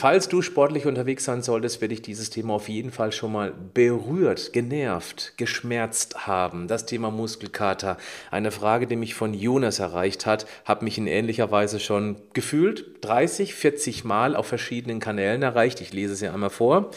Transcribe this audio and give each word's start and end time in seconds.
Falls 0.00 0.30
du 0.30 0.40
sportlich 0.40 0.86
unterwegs 0.86 1.26
sein 1.26 1.42
solltest, 1.42 1.82
werde 1.82 1.92
ich 1.92 2.00
dieses 2.00 2.30
Thema 2.30 2.54
auf 2.54 2.70
jeden 2.70 2.90
Fall 2.90 3.12
schon 3.12 3.32
mal 3.32 3.52
berührt, 3.74 4.54
genervt, 4.54 5.34
geschmerzt 5.36 6.26
haben. 6.26 6.68
Das 6.68 6.86
Thema 6.86 7.10
Muskelkater. 7.10 7.98
Eine 8.30 8.50
Frage, 8.50 8.86
die 8.86 8.96
mich 8.96 9.12
von 9.12 9.34
Jonas 9.34 9.78
erreicht 9.78 10.24
hat, 10.24 10.46
hat 10.64 10.80
mich 10.80 10.96
in 10.96 11.06
ähnlicher 11.06 11.50
Weise 11.50 11.80
schon 11.80 12.16
gefühlt 12.32 13.04
30, 13.04 13.54
40 13.54 14.04
Mal 14.04 14.36
auf 14.36 14.46
verschiedenen 14.46 15.00
Kanälen 15.00 15.42
erreicht. 15.42 15.82
Ich 15.82 15.92
lese 15.92 16.14
es 16.14 16.22
ja 16.22 16.32
einmal 16.32 16.48
vor. 16.48 16.92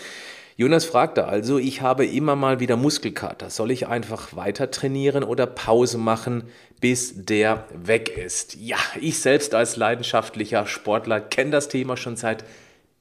Jonas 0.56 0.86
fragte 0.86 1.26
also, 1.26 1.58
ich 1.58 1.82
habe 1.82 2.06
immer 2.06 2.38
mal 2.38 2.62
wieder 2.62 2.78
Muskelkater. 2.78 3.50
Soll 3.50 3.72
ich 3.72 3.88
einfach 3.88 4.34
weiter 4.34 4.72
trainieren 4.72 5.26
oder 5.26 5.46
Pause 5.46 5.98
machen, 5.98 6.44
bis 6.80 7.26
der 7.26 7.66
weg 7.74 8.18
ist? 8.18 8.56
Ja, 8.56 8.78
ich 9.02 9.20
selbst 9.20 9.56
als 9.56 9.76
leidenschaftlicher 9.76 10.68
Sportler 10.68 11.20
kenne 11.20 11.52
das 11.52 11.68
Thema 11.68 11.98
schon 11.98 12.16
seit 12.16 12.46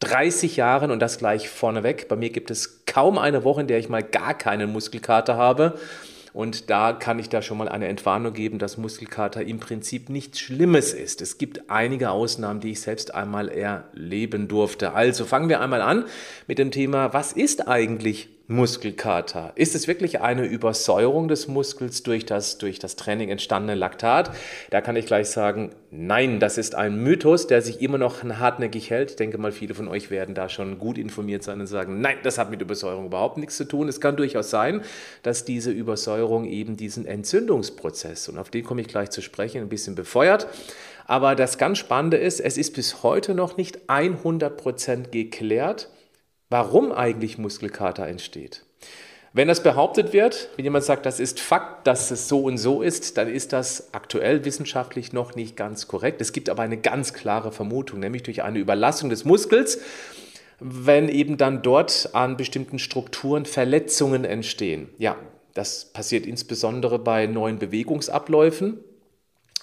30 0.02 0.56
Jahren 0.56 0.91
und 0.91 1.01
das 1.01 1.19
gleich 1.19 1.48
vorneweg. 1.48 2.09
Bei 2.09 2.16
mir 2.16 2.30
gibt 2.30 2.51
es 2.51 2.84
kaum 2.87 3.19
eine 3.19 3.45
Woche, 3.45 3.62
in 3.62 3.66
der 3.66 3.79
ich 3.79 3.88
mal 3.88 4.02
gar 4.02 4.34
keinen 4.34 4.73
Muskelkater 4.73 5.37
habe. 5.37 5.78
Und 6.34 6.70
da 6.70 6.92
kann 6.95 7.19
ich 7.19 7.28
da 7.28 7.42
schon 7.42 7.59
mal 7.59 7.69
eine 7.69 7.88
Entwarnung 7.88 8.33
geben, 8.33 8.59
dass 8.59 8.78
Muskelkater 8.78 9.42
im 9.42 9.61
Prinzip 9.61 10.09
nichts 10.09 10.41
Schlimmes 10.41 10.95
ist. 10.95 11.20
Es 11.20 11.36
gibt 11.36 11.70
einige 11.70 12.11
Ausnahmen, 12.11 12.61
die 12.61 12.73
ich 12.73 12.80
selbst 12.80 13.14
einmal 13.14 13.48
erleben 13.48 14.48
durfte. 14.48 14.95
Also 14.95 15.27
fangen 15.27 15.50
wir 15.50 15.61
einmal 15.61 15.83
an 15.83 16.06
mit 16.47 16.58
dem 16.58 16.70
Thema, 16.70 17.12
was 17.12 17.33
ist 17.33 17.69
eigentlich 17.69 18.28
Muskelkater? 18.48 19.53
Ist 19.55 19.75
es 19.75 19.87
wirklich 19.87 20.21
eine 20.21 20.45
Übersäuerung 20.45 21.29
des 21.29 21.48
Muskels 21.48 22.03
durch 22.03 22.27
das, 22.27 22.59
durch 22.59 22.79
das 22.79 22.97
Training 22.97 23.29
entstandene 23.29 23.75
Laktat? 23.75 24.31
Da 24.71 24.81
kann 24.81 24.97
ich 24.97 25.07
gleich 25.07 25.29
sagen, 25.29 25.71
nein, 25.91 26.41
das 26.41 26.59
ist 26.59 26.75
ein 26.75 26.97
Mythos, 27.03 27.47
der 27.47 27.63
sich 27.63 27.81
immer 27.81 27.98
noch 27.98 28.23
hartnäckig 28.23 28.91
hält. 28.91 29.11
Ich 29.11 29.17
denke 29.17 29.39
mal, 29.39 29.53
viele 29.53 29.75
von 29.75 29.89
euch 29.89 30.11
werden 30.11 30.35
da 30.35 30.48
schon 30.48 30.79
gut 30.79 30.98
informiert 30.98 31.43
sein 31.43 31.61
und 31.61 31.67
sagen, 31.67 32.01
nein, 32.01 32.17
das 32.23 32.39
hat 32.39 32.51
mit 32.51 32.61
Übersäuerung 32.61 33.07
überhaupt 33.07 33.39
nichts 33.39 33.57
zu 33.57 33.65
tun. 33.65 33.89
Es 33.89 34.01
kann 34.01 34.17
durchaus 34.17 34.51
sein, 34.51 34.83
dass 35.23 35.45
diese 35.45 35.70
Übersäuerung 35.70 36.45
eben 36.45 36.77
diesen 36.77 37.07
Entzündungsprozess, 37.07 38.29
und 38.29 38.39
auf 38.39 38.51
den 38.51 38.65
komme 38.65 38.81
ich 38.81 38.89
gleich 38.89 39.11
zu 39.11 39.23
sprechen, 39.23 39.63
ein 39.63 39.69
bisschen 39.69 39.95
befeuert. 39.95 40.48
Aber 41.07 41.35
das 41.35 41.59
ganz 41.59 41.79
Spannende 41.79 42.17
ist, 42.17 42.41
es 42.41 42.57
ist 42.57 42.75
bis 42.75 43.03
heute 43.03 43.35
noch 43.35 43.57
nicht 43.57 43.89
100% 43.89 45.11
geklärt, 45.11 45.89
warum 46.53 46.92
eigentlich 46.92 47.39
Muskelkater 47.39 48.06
entsteht. 48.06 48.64
Wenn 49.33 49.48
das 49.48 49.62
behauptet 49.62 50.12
wird, 50.12 50.50
wenn 50.56 50.67
jemand 50.67 50.84
sagt, 50.84 51.06
das 51.06 51.19
ist 51.19 51.41
Fakt, 51.41 51.86
dass 51.86 52.11
es 52.11 52.28
so 52.28 52.41
und 52.42 52.58
so 52.58 52.83
ist, 52.83 53.17
dann 53.17 53.27
ist 53.28 53.55
das 53.55 53.95
aktuell 53.95 54.45
wissenschaftlich 54.45 55.14
noch 55.14 55.34
nicht 55.34 55.56
ganz 55.56 55.89
korrekt. 55.89 56.20
Es 56.20 56.33
gibt 56.33 56.50
aber 56.50 56.62
eine 56.62 56.77
ganz 56.77 57.14
klare 57.14 57.50
Vermutung, 57.50 58.00
nämlich 58.00 58.23
durch 58.23 58.42
eine 58.42 58.58
Überlassung 58.58 59.08
des 59.08 59.25
Muskels, 59.25 59.80
wenn 60.61 61.08
eben 61.08 61.39
dann 61.39 61.62
dort 61.62 62.11
an 62.12 62.36
bestimmten 62.36 62.78
Strukturen 62.78 63.47
Verletzungen 63.47 64.27
entstehen. 64.27 64.91
Ja, 64.98 65.17
das 65.55 65.86
passiert 65.86 66.27
insbesondere 66.27 66.98
bei 66.98 67.27
neuen 67.27 67.58
Bewegungsabläufen 67.58 68.78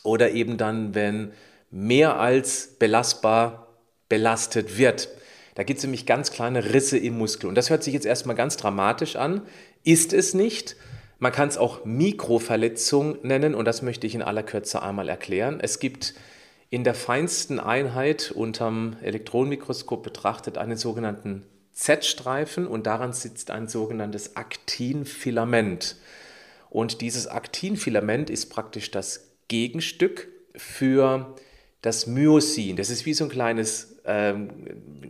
oder 0.04 0.32
eben 0.32 0.58
dann, 0.58 0.95
wenn 0.95 1.34
mehr 1.70 2.20
als 2.20 2.76
belastbar 2.80 3.67
belastet 4.10 4.80
wird. 4.80 5.10
Da 5.55 5.64
gibt 5.64 5.80
es 5.80 5.83
nämlich 5.83 6.05
ganz 6.05 6.32
kleine 6.32 6.73
Risse 6.73 6.98
im 6.98 7.17
Muskel. 7.17 7.48
Und 7.48 7.55
das 7.55 7.70
hört 7.70 7.83
sich 7.83 7.93
jetzt 7.93 8.05
erstmal 8.05 8.36
ganz 8.36 8.58
dramatisch 8.58 9.15
an, 9.15 9.42
ist 9.83 10.14
es 10.14 10.33
nicht. 10.33 10.76
Man 11.20 11.32
kann 11.32 11.49
es 11.49 11.58
auch 11.58 11.83
Mikroverletzung 11.83 13.17
nennen 13.23 13.54
und 13.54 13.65
das 13.65 13.82
möchte 13.82 14.08
ich 14.08 14.15
in 14.15 14.21
aller 14.21 14.43
Kürze 14.43 14.82
einmal 14.82 15.09
erklären. 15.09 15.59
Es 15.61 15.80
gibt 15.80 16.14
in 16.70 16.83
der 16.83 16.93
feinsten 16.93 17.59
Einheit 17.59 18.32
unterm 18.32 18.95
Elektronenmikroskop 19.02 20.04
betrachtet 20.04 20.58
einen 20.58 20.77
sogenannten 20.77 21.45
Z-Streifen 21.73 22.67
und 22.67 22.86
daran 22.86 23.11
sitzt 23.11 23.52
ein 23.52 23.67
sogenanntes 23.67 24.36
Aktinfilament. 24.36 25.95
Und 26.70 27.02
dieses 27.02 27.27
Aktinfilament 27.27 28.30
ist 28.30 28.49
praktisch 28.49 28.92
das 28.92 29.32
Gegenstück 29.48 30.27
für 30.55 31.36
das 31.82 32.05
Myosin. 32.05 32.76
Das 32.76 32.89
ist 32.89 33.05
wie 33.05 33.14
so 33.14 33.23
ein 33.23 33.30
kleines 33.30 33.98
ähm, 34.09 34.49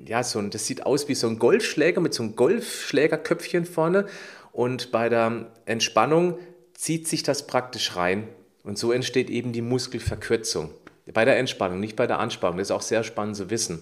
ja, 0.05 0.23
so 0.23 0.39
ein, 0.39 0.49
das 0.49 0.65
sieht 0.65 0.85
aus 0.85 1.07
wie 1.07 1.15
so 1.15 1.27
ein 1.27 1.39
Golfschläger 1.39 2.01
mit 2.01 2.13
so 2.13 2.23
einem 2.23 2.35
Golfschlägerköpfchen 2.35 3.65
vorne 3.65 4.05
und 4.51 4.91
bei 4.91 5.07
der 5.07 5.47
Entspannung 5.65 6.37
zieht 6.73 7.07
sich 7.07 7.23
das 7.23 7.47
praktisch 7.47 7.95
rein 7.95 8.27
und 8.63 8.77
so 8.77 8.91
entsteht 8.91 9.29
eben 9.29 9.53
die 9.53 9.61
Muskelverkürzung. 9.61 10.71
Bei 11.13 11.25
der 11.25 11.37
Entspannung, 11.37 11.79
nicht 11.79 11.95
bei 11.95 12.05
der 12.05 12.19
Anspannung. 12.19 12.59
Das 12.59 12.67
ist 12.67 12.71
auch 12.71 12.83
sehr 12.83 13.03
spannend 13.03 13.35
zu 13.35 13.49
wissen. 13.49 13.81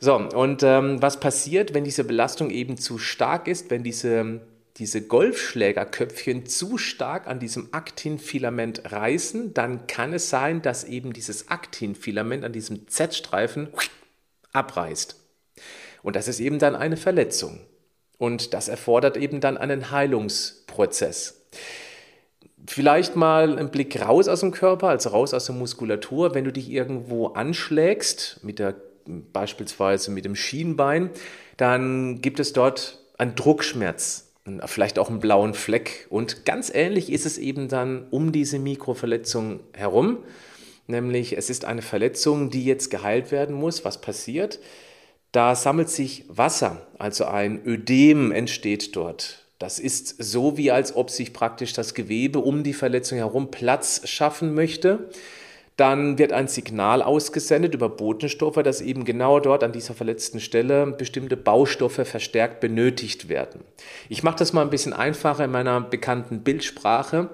So, 0.00 0.16
und 0.16 0.62
ähm, 0.62 1.00
was 1.00 1.20
passiert, 1.20 1.72
wenn 1.72 1.84
diese 1.84 2.04
Belastung 2.04 2.50
eben 2.50 2.76
zu 2.76 2.98
stark 2.98 3.48
ist, 3.48 3.70
wenn 3.70 3.84
diese, 3.84 4.40
diese 4.76 5.00
Golfschlägerköpfchen 5.02 6.44
zu 6.44 6.76
stark 6.76 7.26
an 7.26 7.38
diesem 7.38 7.68
Aktinfilament 7.72 8.92
reißen, 8.92 9.54
dann 9.54 9.86
kann 9.86 10.12
es 10.12 10.28
sein, 10.28 10.60
dass 10.60 10.84
eben 10.84 11.12
dieses 11.12 11.48
Aktinfilament 11.48 12.44
an 12.44 12.52
diesem 12.52 12.88
Z-Streifen 12.88 13.68
abreißt. 14.52 15.16
Und 16.02 16.16
das 16.16 16.28
ist 16.28 16.40
eben 16.40 16.58
dann 16.58 16.74
eine 16.74 16.96
Verletzung. 16.96 17.60
Und 18.18 18.54
das 18.54 18.68
erfordert 18.68 19.16
eben 19.16 19.40
dann 19.40 19.56
einen 19.56 19.90
Heilungsprozess. 19.90 21.42
Vielleicht 22.66 23.16
mal 23.16 23.58
einen 23.58 23.70
Blick 23.70 24.00
raus 24.00 24.28
aus 24.28 24.40
dem 24.40 24.52
Körper, 24.52 24.88
also 24.88 25.10
raus 25.10 25.34
aus 25.34 25.46
der 25.46 25.54
Muskulatur. 25.54 26.34
Wenn 26.34 26.44
du 26.44 26.52
dich 26.52 26.70
irgendwo 26.70 27.28
anschlägst, 27.28 28.40
mit 28.44 28.58
der, 28.60 28.76
beispielsweise 29.32 30.12
mit 30.12 30.24
dem 30.24 30.36
Schienbein, 30.36 31.10
dann 31.56 32.20
gibt 32.20 32.38
es 32.38 32.52
dort 32.52 33.00
einen 33.18 33.34
Druckschmerz, 33.34 34.32
vielleicht 34.66 34.98
auch 34.98 35.10
einen 35.10 35.18
blauen 35.18 35.54
Fleck. 35.54 36.06
Und 36.08 36.44
ganz 36.44 36.70
ähnlich 36.72 37.10
ist 37.10 37.26
es 37.26 37.38
eben 37.38 37.68
dann 37.68 38.06
um 38.10 38.30
diese 38.30 38.60
Mikroverletzung 38.60 39.60
herum 39.72 40.18
nämlich 40.86 41.36
es 41.36 41.50
ist 41.50 41.64
eine 41.64 41.82
Verletzung, 41.82 42.50
die 42.50 42.64
jetzt 42.64 42.90
geheilt 42.90 43.32
werden 43.32 43.54
muss. 43.54 43.84
Was 43.84 44.00
passiert? 44.00 44.60
Da 45.32 45.54
sammelt 45.54 45.88
sich 45.88 46.24
Wasser, 46.28 46.86
also 46.98 47.24
ein 47.24 47.64
Ödem 47.64 48.32
entsteht 48.32 48.94
dort. 48.94 49.46
Das 49.58 49.78
ist 49.78 50.22
so, 50.22 50.58
wie 50.58 50.70
als 50.70 50.94
ob 50.96 51.08
sich 51.08 51.32
praktisch 51.32 51.72
das 51.72 51.94
Gewebe 51.94 52.40
um 52.40 52.64
die 52.64 52.74
Verletzung 52.74 53.18
herum 53.18 53.50
Platz 53.50 54.02
schaffen 54.08 54.54
möchte. 54.54 55.08
Dann 55.76 56.18
wird 56.18 56.32
ein 56.32 56.48
Signal 56.48 57.00
ausgesendet 57.00 57.74
über 57.74 57.88
Botenstoffe, 57.88 58.62
dass 58.62 58.80
eben 58.82 59.04
genau 59.04 59.40
dort 59.40 59.64
an 59.64 59.72
dieser 59.72 59.94
verletzten 59.94 60.40
Stelle 60.40 60.86
bestimmte 60.88 61.36
Baustoffe 61.36 62.04
verstärkt 62.04 62.60
benötigt 62.60 63.28
werden. 63.28 63.62
Ich 64.08 64.22
mache 64.22 64.36
das 64.36 64.52
mal 64.52 64.62
ein 64.62 64.70
bisschen 64.70 64.92
einfacher 64.92 65.44
in 65.44 65.50
meiner 65.50 65.80
bekannten 65.80 66.42
Bildsprache 66.42 67.30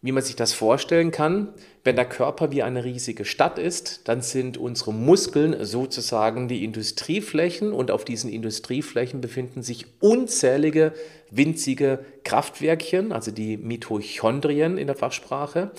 wie 0.00 0.12
man 0.12 0.22
sich 0.22 0.36
das 0.36 0.52
vorstellen 0.52 1.10
kann. 1.10 1.52
Wenn 1.82 1.96
der 1.96 2.04
Körper 2.04 2.52
wie 2.52 2.62
eine 2.62 2.84
riesige 2.84 3.24
Stadt 3.24 3.58
ist, 3.58 4.06
dann 4.08 4.22
sind 4.22 4.56
unsere 4.56 4.92
Muskeln 4.92 5.64
sozusagen 5.64 6.46
die 6.46 6.64
Industrieflächen 6.64 7.72
und 7.72 7.90
auf 7.90 8.04
diesen 8.04 8.30
Industrieflächen 8.30 9.20
befinden 9.20 9.62
sich 9.62 9.86
unzählige 10.00 10.92
winzige 11.30 12.04
Kraftwerkchen, 12.24 13.12
also 13.12 13.30
die 13.30 13.56
Mitochondrien 13.56 14.78
in 14.78 14.86
der 14.86 14.96
Fachsprache. 14.96 15.72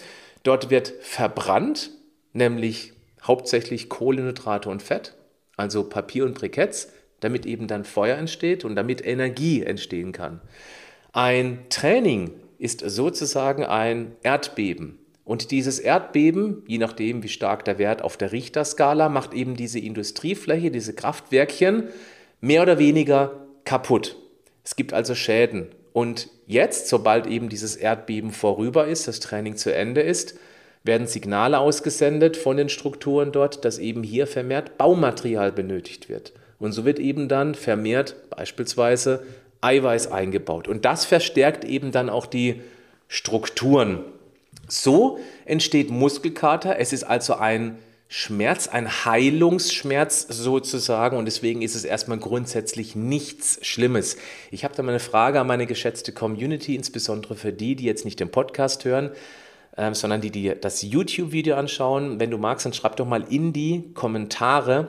Dort 0.44 0.70
wird 0.70 0.94
verbrannt, 1.02 1.92
nämlich 2.34 2.94
hauptsächlich 3.24 3.90
Kohlenhydrate 3.90 4.70
und 4.70 4.82
Fett, 4.84 5.16
also 5.56 5.84
Papier 5.84 6.26
und 6.26 6.36
Briketts, 6.36 6.92
damit 7.20 7.46
eben 7.46 7.68
dann 7.68 7.86
Feuer 7.86 8.18
entsteht 8.18 8.66
und 8.66 8.76
damit 8.76 9.06
Energie 9.06 9.64
entstehen 9.64 10.12
kann. 10.12 10.42
Ein 11.12 11.66
Training 11.70 12.32
ist 12.60 12.82
sozusagen 12.82 13.64
ein 13.64 14.16
Erdbeben. 14.22 15.00
Und 15.24 15.52
dieses 15.52 15.80
Erdbeben, 15.80 16.64
je 16.68 16.78
nachdem, 16.78 17.24
wie 17.24 17.30
stark 17.30 17.64
der 17.66 17.78
Wert 17.78 18.02
auf 18.02 18.18
der 18.18 18.32
Richterskala, 18.32 19.10
macht 19.10 19.34
eben 19.34 19.56
diese 19.56 19.80
Industriefläche, 19.80 20.72
diese 20.72 20.94
Kraftwerkchen 20.94 21.90
mehr 22.42 22.62
oder 22.62 22.80
weniger 22.80 23.48
kaputt. 23.64 24.18
Es 24.64 24.76
gibt 24.76 24.94
also 24.94 25.16
Schäden. 25.16 25.68
Und 25.94 26.30
jetzt, 26.48 26.88
sobald 26.88 27.28
eben 27.28 27.50
dieses 27.50 27.76
Erdbeben 27.76 28.32
vorüber 28.32 28.88
ist, 28.88 29.08
das 29.08 29.20
Training 29.20 29.56
zu 29.56 29.74
Ende 29.74 30.02
ist, 30.02 30.38
werden 30.84 31.08
Signale 31.08 31.60
ausgesendet 31.60 32.38
von 32.38 32.58
den 32.58 32.70
Strukturen 32.70 33.32
dort, 33.32 33.66
dass 33.66 33.80
eben 33.80 34.04
hier 34.04 34.28
vermehrt 34.28 34.78
Baumaterial 34.78 35.52
benötigt 35.52 36.10
wird. 36.10 36.34
Und 36.58 36.72
so 36.72 36.86
wird 36.86 37.00
eben 37.00 37.28
dann 37.28 37.56
vermehrt 37.56 38.16
beispielsweise 38.30 39.24
Eiweiß 39.62 40.12
eingebaut. 40.12 40.68
Und 40.68 40.86
das 40.86 41.06
verstärkt 41.06 41.66
eben 41.66 41.92
dann 41.92 42.10
auch 42.10 42.26
die 42.26 42.62
Strukturen. 43.08 44.04
So 44.68 45.20
entsteht 45.46 45.90
Muskelkater. 45.90 46.78
Es 46.80 46.94
ist 46.94 47.04
also 47.04 47.36
ein 47.36 47.80
Schmerz, 48.12 48.68
ein 48.68 49.06
Heilungsschmerz 49.06 50.26
sozusagen 50.30 51.16
und 51.16 51.26
deswegen 51.26 51.62
ist 51.62 51.76
es 51.76 51.86
erstmal 51.86 52.18
grundsätzlich 52.18 52.96
nichts 52.96 53.60
Schlimmes. 53.62 54.18
Ich 54.50 54.64
habe 54.64 54.74
da 54.76 54.82
mal 54.82 54.90
eine 54.90 55.00
Frage 55.00 55.40
an 55.40 55.46
meine 55.46 55.68
geschätzte 55.68 56.12
Community, 56.12 56.76
insbesondere 56.76 57.36
für 57.36 57.54
die, 57.54 57.76
die 57.76 57.84
jetzt 57.84 58.06
nicht 58.06 58.20
den 58.20 58.32
Podcast 58.32 58.84
hören, 58.84 59.12
äh, 59.78 59.94
sondern 59.94 60.22
die, 60.22 60.32
die 60.32 60.54
das 60.60 60.82
YouTube-Video 60.82 61.56
anschauen. 61.56 62.20
Wenn 62.20 62.32
du 62.32 62.40
magst, 62.40 62.66
dann 62.66 62.74
schreib 62.74 62.96
doch 62.96 63.06
mal 63.06 63.26
in 63.30 63.54
die 63.54 63.92
Kommentare, 63.94 64.88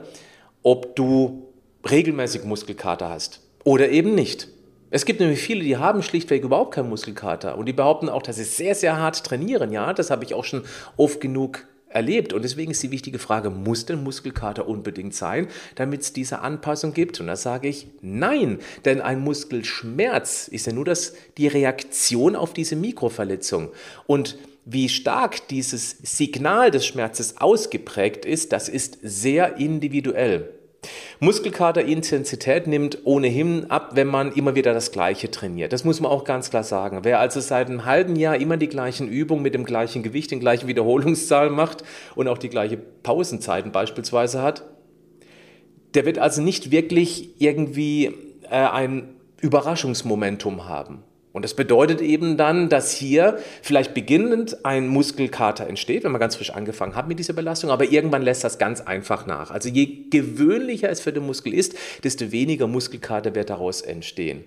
ob 0.63 0.95
du 0.95 1.47
regelmäßig 1.87 2.43
Muskelkater 2.43 3.09
hast 3.09 3.41
oder 3.63 3.89
eben 3.89 4.15
nicht. 4.15 4.47
Es 4.91 5.05
gibt 5.05 5.21
nämlich 5.21 5.41
viele, 5.41 5.63
die 5.63 5.77
haben 5.77 6.03
schlichtweg 6.03 6.43
überhaupt 6.43 6.75
keinen 6.75 6.89
Muskelkater 6.89 7.57
und 7.57 7.65
die 7.65 7.73
behaupten 7.73 8.09
auch, 8.09 8.21
dass 8.21 8.35
sie 8.35 8.43
sehr, 8.43 8.75
sehr 8.75 8.97
hart 8.97 9.23
trainieren. 9.23 9.71
Ja, 9.71 9.93
das 9.93 10.11
habe 10.11 10.25
ich 10.25 10.33
auch 10.33 10.43
schon 10.43 10.63
oft 10.97 11.21
genug 11.21 11.65
erlebt. 11.87 12.33
Und 12.33 12.43
deswegen 12.43 12.71
ist 12.71 12.83
die 12.83 12.91
wichtige 12.91 13.17
Frage, 13.17 13.49
muss 13.49 13.85
denn 13.85 14.03
Muskelkater 14.03 14.67
unbedingt 14.67 15.13
sein, 15.13 15.47
damit 15.75 16.01
es 16.01 16.13
diese 16.13 16.39
Anpassung 16.39 16.93
gibt? 16.93 17.19
Und 17.21 17.27
da 17.27 17.37
sage 17.37 17.69
ich 17.69 17.87
nein, 18.01 18.59
denn 18.85 19.01
ein 19.01 19.21
Muskelschmerz 19.21 20.49
ist 20.49 20.67
ja 20.67 20.73
nur 20.73 20.85
das, 20.85 21.13
die 21.37 21.47
Reaktion 21.47 22.35
auf 22.35 22.53
diese 22.53 22.75
Mikroverletzung. 22.75 23.69
Und 24.07 24.37
wie 24.65 24.89
stark 24.89 25.47
dieses 25.47 25.97
Signal 26.03 26.69
des 26.69 26.85
Schmerzes 26.85 27.37
ausgeprägt 27.37 28.25
ist, 28.25 28.51
das 28.51 28.69
ist 28.69 28.99
sehr 29.01 29.57
individuell. 29.57 30.60
Muskelkaterintensität 31.19 32.65
nimmt 32.65 32.99
ohnehin 33.03 33.69
ab, 33.69 33.91
wenn 33.93 34.07
man 34.07 34.33
immer 34.33 34.55
wieder 34.55 34.73
das 34.73 34.91
Gleiche 34.91 35.29
trainiert. 35.29 35.71
Das 35.71 35.83
muss 35.83 36.01
man 36.01 36.11
auch 36.11 36.23
ganz 36.23 36.49
klar 36.49 36.63
sagen. 36.63 37.01
Wer 37.03 37.19
also 37.19 37.39
seit 37.39 37.67
einem 37.69 37.85
halben 37.85 38.15
Jahr 38.15 38.37
immer 38.37 38.57
die 38.57 38.67
gleichen 38.67 39.07
Übungen 39.07 39.43
mit 39.43 39.53
dem 39.53 39.63
gleichen 39.63 40.01
Gewicht, 40.01 40.31
den 40.31 40.39
gleichen 40.39 40.67
Wiederholungszahl 40.67 41.51
macht 41.51 41.83
und 42.15 42.27
auch 42.27 42.39
die 42.39 42.49
gleiche 42.49 42.77
Pausenzeiten 42.77 43.71
beispielsweise 43.71 44.41
hat, 44.41 44.63
der 45.93 46.05
wird 46.05 46.17
also 46.17 46.41
nicht 46.41 46.71
wirklich 46.71 47.39
irgendwie 47.39 48.05
äh, 48.49 48.55
ein 48.55 49.13
Überraschungsmomentum 49.41 50.67
haben. 50.67 51.03
Und 51.33 51.45
das 51.45 51.53
bedeutet 51.53 52.01
eben 52.01 52.35
dann, 52.35 52.67
dass 52.67 52.91
hier 52.91 53.39
vielleicht 53.61 53.93
beginnend 53.93 54.65
ein 54.65 54.87
Muskelkater 54.87 55.65
entsteht, 55.65 56.03
wenn 56.03 56.11
man 56.11 56.19
ganz 56.19 56.35
frisch 56.35 56.51
angefangen 56.51 56.95
hat 56.95 57.07
mit 57.07 57.19
dieser 57.19 57.33
Belastung, 57.33 57.69
aber 57.69 57.85
irgendwann 57.85 58.21
lässt 58.21 58.43
das 58.43 58.57
ganz 58.57 58.81
einfach 58.81 59.25
nach. 59.25 59.49
Also 59.49 59.69
je 59.69 60.09
gewöhnlicher 60.09 60.89
es 60.89 60.99
für 60.99 61.13
den 61.13 61.25
Muskel 61.25 61.53
ist, 61.53 61.75
desto 62.03 62.31
weniger 62.31 62.67
Muskelkater 62.67 63.33
wird 63.33 63.49
daraus 63.49 63.81
entstehen. 63.81 64.43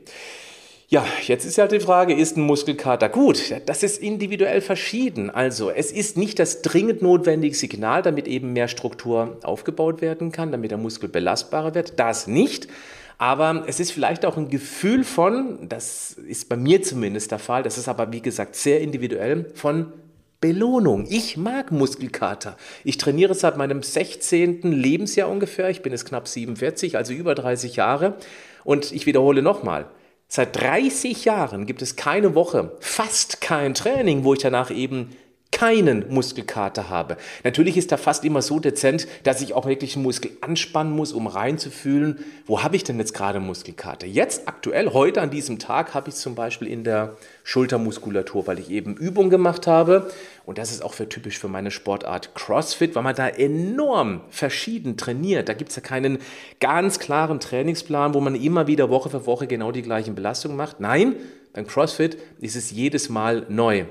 Ja, 0.89 1.07
jetzt 1.27 1.47
ist 1.47 1.57
ja 1.57 1.67
die 1.67 1.81
Frage, 1.81 2.15
ist 2.15 2.37
ein 2.37 2.43
Muskelkater 2.43 3.09
gut? 3.09 3.55
Das 3.65 3.83
ist 3.83 4.03
individuell 4.03 4.61
verschieden. 4.61 5.31
Also 5.31 5.71
es 5.71 5.91
ist 5.91 6.19
nicht 6.19 6.39
das 6.39 6.61
dringend 6.61 7.01
notwendige 7.01 7.55
Signal, 7.55 8.03
damit 8.03 8.29
eben 8.29 8.53
mehr 8.53 8.69
Struktur 8.69 9.39
aufgebaut 9.43 10.03
werden 10.03 10.31
kann, 10.31 10.53
damit 10.53 10.71
der 10.71 10.79
Muskel 10.79 11.09
belastbarer 11.09 11.75
wird. 11.75 11.99
Das 11.99 12.27
nicht. 12.27 12.69
Aber 13.19 13.65
es 13.67 13.81
ist 13.81 13.93
vielleicht 13.93 14.25
auch 14.25 14.37
ein 14.37 14.49
Gefühl 14.49 15.05
von, 15.05 15.69
das 15.69 16.13
ist 16.13 16.49
bei 16.49 16.57
mir 16.57 16.83
zumindest 16.83 17.31
der 17.31 17.39
Fall, 17.39 17.63
das 17.63 17.79
ist 17.79 17.89
aber 17.89 18.13
wie 18.13 18.21
gesagt 18.21 18.57
sehr 18.57 18.81
individuell, 18.81 19.51
von 19.55 19.93
Belohnung. 20.41 21.07
Ich 21.09 21.39
mag 21.39 21.71
Muskelkater. 21.73 22.59
Ich 22.85 22.99
trainiere 22.99 23.35
seit 23.35 23.57
meinem 23.57 23.83
16. 23.83 24.61
Lebensjahr 24.73 25.31
ungefähr. 25.31 25.71
Ich 25.71 25.81
bin 25.81 25.93
jetzt 25.93 26.05
knapp 26.05 26.29
47, 26.29 26.99
also 26.99 27.15
über 27.15 27.35
30 27.35 27.77
Jahre. 27.77 28.19
Und 28.63 28.93
ich 28.93 29.07
wiederhole 29.07 29.41
nochmal. 29.41 29.87
Seit 30.29 30.57
30 30.61 31.25
Jahren 31.25 31.65
gibt 31.65 31.81
es 31.81 31.97
keine 31.97 32.35
Woche, 32.35 32.77
fast 32.81 33.41
kein 33.41 33.73
Training, 33.73 34.25
wo 34.25 34.35
ich 34.35 34.41
danach 34.41 34.71
eben 34.71 35.17
keinen 35.55 36.13
Muskelkater 36.13 36.89
habe. 36.89 37.17
Natürlich 37.45 37.77
ist 37.77 37.93
er 37.93 37.99
fast 37.99 38.25
immer 38.25 38.43
so 38.43 38.59
dezent, 38.59 39.07
dass 39.23 39.41
ich 39.41 39.55
auch 39.55 39.67
wirklich 39.67 39.95
einen 39.95 40.03
Muskel 40.03 40.33
anspannen 40.41 40.93
muss, 40.93 41.13
um 41.13 41.29
reinzufühlen, 41.29 42.25
wo 42.47 42.65
habe 42.65 42.75
ich 42.75 42.83
denn 42.83 42.99
jetzt 42.99 43.15
gerade 43.15 43.39
Muskelkater. 43.39 44.07
Jetzt 44.07 44.49
aktuell, 44.49 44.93
heute 44.93 45.23
an 45.23 45.31
diesem 45.31 45.61
Tag, 45.61 45.95
habe 45.95 46.09
ich 46.09 46.17
zum 46.17 46.35
Beispiel 46.35 46.67
in 46.67 46.83
der 46.83 47.17
Schultermuskulatur, 47.45 48.49
weil 48.49 48.59
ich 48.59 48.69
eben 48.69 48.97
Übungen 48.97 49.31
gemacht 49.31 49.69
habe. 49.69 50.11
Und 50.45 50.59
das 50.59 50.73
ist 50.73 50.83
auch 50.83 50.93
für 50.93 51.09
typisch 51.09 51.39
für 51.39 51.49
meine 51.49 51.71
Sportart 51.71 52.35
CrossFit, 52.35 52.97
weil 52.97 53.05
man 53.05 53.15
da 53.15 53.29
enorm 53.29 54.23
verschieden 54.31 54.97
trainiert. 54.97 55.49
Da 55.49 55.55
gibt 55.55 55.71
es 55.71 55.77
ja 55.77 55.83
keinen 55.83 56.19
ganz 56.59 56.99
klaren 56.99 57.39
Trainingsplan, 57.39 58.13
wo 58.13 58.21
man 58.21 58.35
immer 58.35 58.67
wieder 58.67 58.91
Woche 58.91 59.09
für 59.09 59.25
Woche 59.27 59.47
genau 59.47 59.71
die 59.71 59.83
gleichen 59.83 60.17
Belastungen 60.17 60.57
macht. 60.57 60.81
Nein, 60.81 61.15
beim 61.53 61.67
CrossFit 61.67 62.19
ist 62.41 62.57
es 62.57 62.73
jedes 62.73 63.09
Mal 63.09 63.47
neu. 63.49 63.85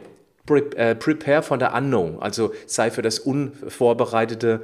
Äh, 0.50 0.95
prepare 0.95 1.42
for 1.42 1.57
the 1.57 1.68
unknown, 1.74 2.18
also 2.19 2.51
sei 2.66 2.92
für 2.92 3.01
das 3.01 3.18
Unvorbereitete 3.18 4.60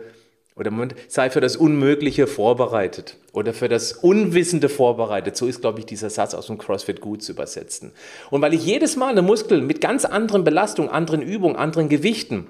oder 0.58 0.72
Moment, 0.72 0.94
sei 1.08 1.30
für 1.30 1.40
das 1.40 1.56
Unmögliche 1.56 2.28
vorbereitet 2.28 3.16
oder 3.32 3.54
für 3.54 3.70
das 3.70 3.94
Unwissende 3.94 4.68
vorbereitet. 4.68 5.38
So 5.38 5.48
ist, 5.48 5.62
glaube 5.62 5.80
ich, 5.80 5.86
dieser 5.86 6.10
Satz 6.10 6.34
aus 6.34 6.48
dem 6.48 6.58
CrossFit 6.58 7.00
gut 7.00 7.24
zu 7.24 7.32
übersetzen. 7.32 7.94
Und 8.30 8.42
weil 8.42 8.54
ich 8.54 8.66
jedes 8.66 8.98
Mal 8.98 9.08
eine 9.08 9.22
Muskel 9.22 9.62
mit 9.62 9.80
ganz 9.80 10.04
anderen 10.04 10.44
Belastungen, 10.44 10.92
anderen 10.92 11.22
Übungen, 11.22 11.56
anderen 11.56 11.88
Gewichten, 11.88 12.48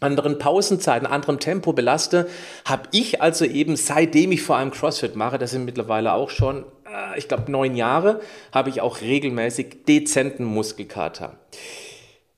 anderen 0.00 0.38
Pausenzeiten, 0.38 1.06
anderem 1.06 1.38
Tempo 1.38 1.74
belaste, 1.74 2.28
habe 2.64 2.84
ich 2.92 3.20
also 3.20 3.44
eben, 3.44 3.76
seitdem 3.76 4.32
ich 4.32 4.40
vor 4.40 4.56
allem 4.56 4.70
CrossFit 4.70 5.16
mache, 5.16 5.36
das 5.36 5.50
sind 5.50 5.66
mittlerweile 5.66 6.14
auch 6.14 6.30
schon, 6.30 6.64
äh, 6.86 7.18
ich 7.18 7.28
glaube, 7.28 7.52
neun 7.52 7.76
Jahre, 7.76 8.22
habe 8.52 8.70
ich 8.70 8.80
auch 8.80 9.02
regelmäßig 9.02 9.84
dezenten 9.86 10.44
Muskelkater. 10.44 11.38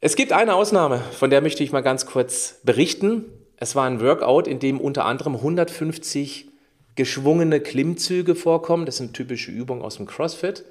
Es 0.04 0.16
gibt 0.16 0.32
eine 0.32 0.56
Ausnahme, 0.56 1.00
von 1.12 1.30
der 1.30 1.40
möchte 1.42 1.62
ich 1.62 1.70
mal 1.70 1.80
ganz 1.80 2.06
kurz 2.06 2.58
berichten. 2.64 3.24
Es 3.56 3.76
war 3.76 3.86
ein 3.86 4.00
Workout, 4.00 4.48
in 4.48 4.58
dem 4.58 4.80
unter 4.80 5.04
anderem 5.04 5.36
150 5.36 6.48
geschwungene 6.96 7.60
Klimmzüge 7.60 8.34
vorkommen. 8.34 8.84
Das 8.84 8.96
sind 8.96 9.14
typische 9.14 9.52
Übungen 9.52 9.80
aus 9.80 9.98
dem 9.98 10.06
CrossFit. 10.06 10.64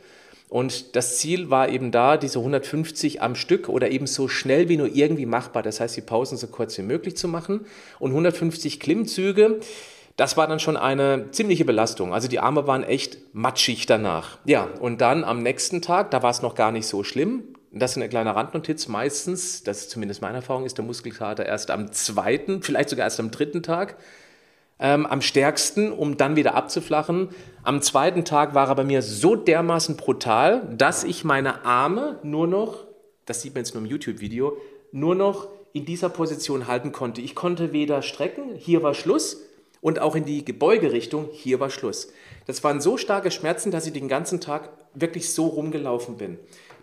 Und 0.49 0.97
das 0.97 1.17
Ziel 1.17 1.49
war 1.49 1.69
eben 1.69 1.91
da, 1.91 2.17
diese 2.17 2.39
150 2.39 3.21
am 3.21 3.35
Stück 3.35 3.69
oder 3.69 3.89
eben 3.89 4.05
so 4.05 4.27
schnell 4.27 4.67
wie 4.67 4.75
nur 4.75 4.93
irgendwie 4.93 5.25
machbar, 5.25 5.63
das 5.63 5.79
heißt 5.79 5.95
die 5.95 6.01
Pausen 6.01 6.37
so 6.37 6.47
kurz 6.47 6.77
wie 6.77 6.81
möglich 6.81 7.15
zu 7.15 7.29
machen. 7.29 7.61
Und 7.99 8.11
150 8.11 8.81
Klimmzüge, 8.81 9.61
das 10.17 10.35
war 10.35 10.47
dann 10.47 10.59
schon 10.59 10.75
eine 10.75 11.31
ziemliche 11.31 11.63
Belastung. 11.63 12.13
Also 12.13 12.27
die 12.27 12.39
Arme 12.39 12.67
waren 12.67 12.83
echt 12.83 13.17
matschig 13.31 13.85
danach. 13.85 14.39
Ja, 14.43 14.67
und 14.81 14.99
dann 14.99 15.23
am 15.23 15.41
nächsten 15.41 15.81
Tag, 15.81 16.11
da 16.11 16.21
war 16.21 16.31
es 16.31 16.41
noch 16.41 16.55
gar 16.55 16.73
nicht 16.73 16.85
so 16.85 17.05
schlimm. 17.05 17.50
Das 17.73 17.91
ist 17.91 17.97
eine 17.97 18.09
kleine 18.09 18.35
Randnotiz. 18.35 18.87
Meistens, 18.87 19.63
das 19.63 19.81
ist 19.81 19.91
zumindest 19.91 20.21
meine 20.21 20.37
Erfahrung, 20.37 20.65
ist 20.65 20.77
der 20.77 20.85
Muskelkater 20.85 21.45
erst 21.45 21.71
am 21.71 21.91
zweiten, 21.91 22.61
vielleicht 22.61 22.89
sogar 22.89 23.05
erst 23.05 23.19
am 23.19 23.31
dritten 23.31 23.63
Tag 23.63 23.95
ähm, 24.81 25.05
am 25.05 25.21
stärksten, 25.21 25.91
um 25.91 26.17
dann 26.17 26.35
wieder 26.35 26.55
abzuflachen. 26.55 27.29
Am 27.63 27.81
zweiten 27.81 28.25
Tag 28.25 28.55
war 28.55 28.67
er 28.67 28.75
bei 28.75 28.83
mir 28.83 29.01
so 29.01 29.35
dermaßen 29.35 29.95
brutal, 29.95 30.67
dass 30.75 31.03
ich 31.03 31.23
meine 31.23 31.63
Arme 31.63 32.19
nur 32.23 32.47
noch, 32.47 32.87
das 33.25 33.41
sieht 33.41 33.53
man 33.53 33.63
jetzt 33.63 33.75
nur 33.75 33.83
im 33.83 33.89
YouTube-Video, 33.89 34.57
nur 34.91 35.15
noch 35.15 35.47
in 35.71 35.85
dieser 35.85 36.09
Position 36.09 36.67
halten 36.67 36.91
konnte. 36.91 37.21
Ich 37.21 37.35
konnte 37.35 37.71
weder 37.71 38.01
strecken, 38.01 38.55
hier 38.57 38.83
war 38.83 38.93
Schluss, 38.93 39.37
und 39.79 39.97
auch 39.97 40.15
in 40.15 40.25
die 40.25 40.45
Gebeugerichtung, 40.45 41.29
hier 41.31 41.59
war 41.59 41.71
Schluss. 41.71 42.11
Das 42.45 42.63
waren 42.63 42.81
so 42.81 42.97
starke 42.97 43.31
Schmerzen, 43.31 43.71
dass 43.71 43.87
ich 43.87 43.93
den 43.93 44.07
ganzen 44.07 44.39
Tag 44.39 44.69
wirklich 44.93 45.33
so 45.33 45.47
rumgelaufen 45.47 46.17
bin. 46.17 46.37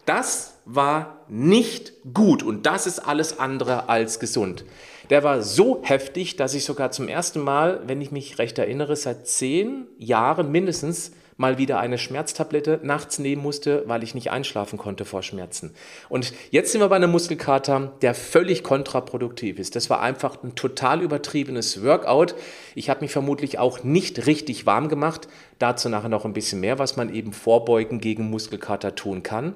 Das 0.08 0.54
war 0.64 1.18
nicht 1.28 1.92
gut 2.14 2.42
und 2.42 2.64
das 2.64 2.86
ist 2.86 3.00
alles 3.00 3.38
andere 3.38 3.90
als 3.90 4.18
gesund. 4.18 4.64
Der 5.10 5.22
war 5.22 5.42
so 5.42 5.80
heftig, 5.82 6.36
dass 6.36 6.54
ich 6.54 6.64
sogar 6.64 6.90
zum 6.92 7.08
ersten 7.08 7.40
Mal, 7.40 7.82
wenn 7.86 8.00
ich 8.00 8.10
mich 8.10 8.38
recht 8.38 8.58
erinnere, 8.58 8.96
seit 8.96 9.26
zehn 9.26 9.86
Jahren 9.98 10.50
mindestens 10.50 11.12
mal 11.36 11.58
wieder 11.58 11.78
eine 11.78 11.98
Schmerztablette 11.98 12.80
nachts 12.82 13.18
nehmen 13.18 13.42
musste, 13.42 13.84
weil 13.86 14.02
ich 14.02 14.14
nicht 14.14 14.30
einschlafen 14.30 14.78
konnte 14.78 15.04
vor 15.04 15.22
Schmerzen. 15.22 15.74
Und 16.08 16.32
jetzt 16.50 16.72
sind 16.72 16.80
wir 16.80 16.88
bei 16.88 16.96
einem 16.96 17.12
Muskelkater, 17.12 17.92
der 18.00 18.14
völlig 18.14 18.62
kontraproduktiv 18.62 19.58
ist. 19.58 19.76
Das 19.76 19.90
war 19.90 20.00
einfach 20.00 20.42
ein 20.42 20.54
total 20.54 21.02
übertriebenes 21.02 21.84
Workout. 21.84 22.34
Ich 22.74 22.88
habe 22.88 23.02
mich 23.02 23.12
vermutlich 23.12 23.58
auch 23.58 23.84
nicht 23.84 24.24
richtig 24.26 24.64
warm 24.64 24.88
gemacht. 24.88 25.28
Dazu 25.58 25.90
nachher 25.90 26.08
noch 26.08 26.24
ein 26.24 26.32
bisschen 26.32 26.60
mehr, 26.60 26.78
was 26.78 26.96
man 26.96 27.14
eben 27.14 27.32
vorbeugen 27.34 28.00
gegen 28.00 28.30
Muskelkater 28.30 28.94
tun 28.94 29.22
kann. 29.22 29.54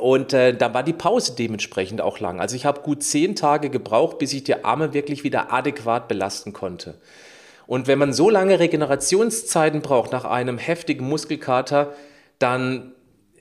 Und 0.00 0.32
äh, 0.32 0.56
da 0.56 0.72
war 0.72 0.82
die 0.82 0.92
Pause 0.92 1.34
dementsprechend 1.36 2.00
auch 2.00 2.20
lang. 2.20 2.40
Also 2.40 2.56
ich 2.56 2.64
habe 2.64 2.80
gut 2.80 3.02
zehn 3.02 3.36
Tage 3.36 3.70
gebraucht, 3.70 4.18
bis 4.18 4.32
ich 4.32 4.44
die 4.44 4.64
Arme 4.64 4.94
wirklich 4.94 5.24
wieder 5.24 5.52
adäquat 5.52 6.08
belasten 6.08 6.52
konnte. 6.52 6.94
Und 7.66 7.86
wenn 7.86 7.98
man 7.98 8.12
so 8.12 8.30
lange 8.30 8.58
Regenerationszeiten 8.58 9.82
braucht 9.82 10.10
nach 10.10 10.24
einem 10.24 10.58
heftigen 10.58 11.08
Muskelkater, 11.08 11.92
dann 12.38 12.92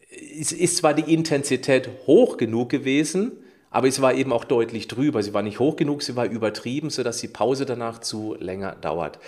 ist, 0.09 0.51
ist 0.51 0.77
zwar 0.77 0.93
die 0.93 1.13
Intensität 1.13 1.89
hoch 2.05 2.37
genug 2.37 2.69
gewesen, 2.69 3.31
aber 3.71 3.87
es 3.87 4.01
war 4.01 4.13
eben 4.13 4.33
auch 4.33 4.43
deutlich 4.43 4.87
drüber. 4.87 5.23
Sie 5.23 5.33
war 5.33 5.41
nicht 5.41 5.59
hoch 5.59 5.75
genug, 5.77 6.03
sie 6.03 6.15
war 6.15 6.25
übertrieben, 6.25 6.89
sodass 6.89 7.17
die 7.17 7.27
Pause 7.27 7.65
danach 7.65 7.99
zu 7.99 8.35
länger 8.39 8.75
dauert. 8.81 9.19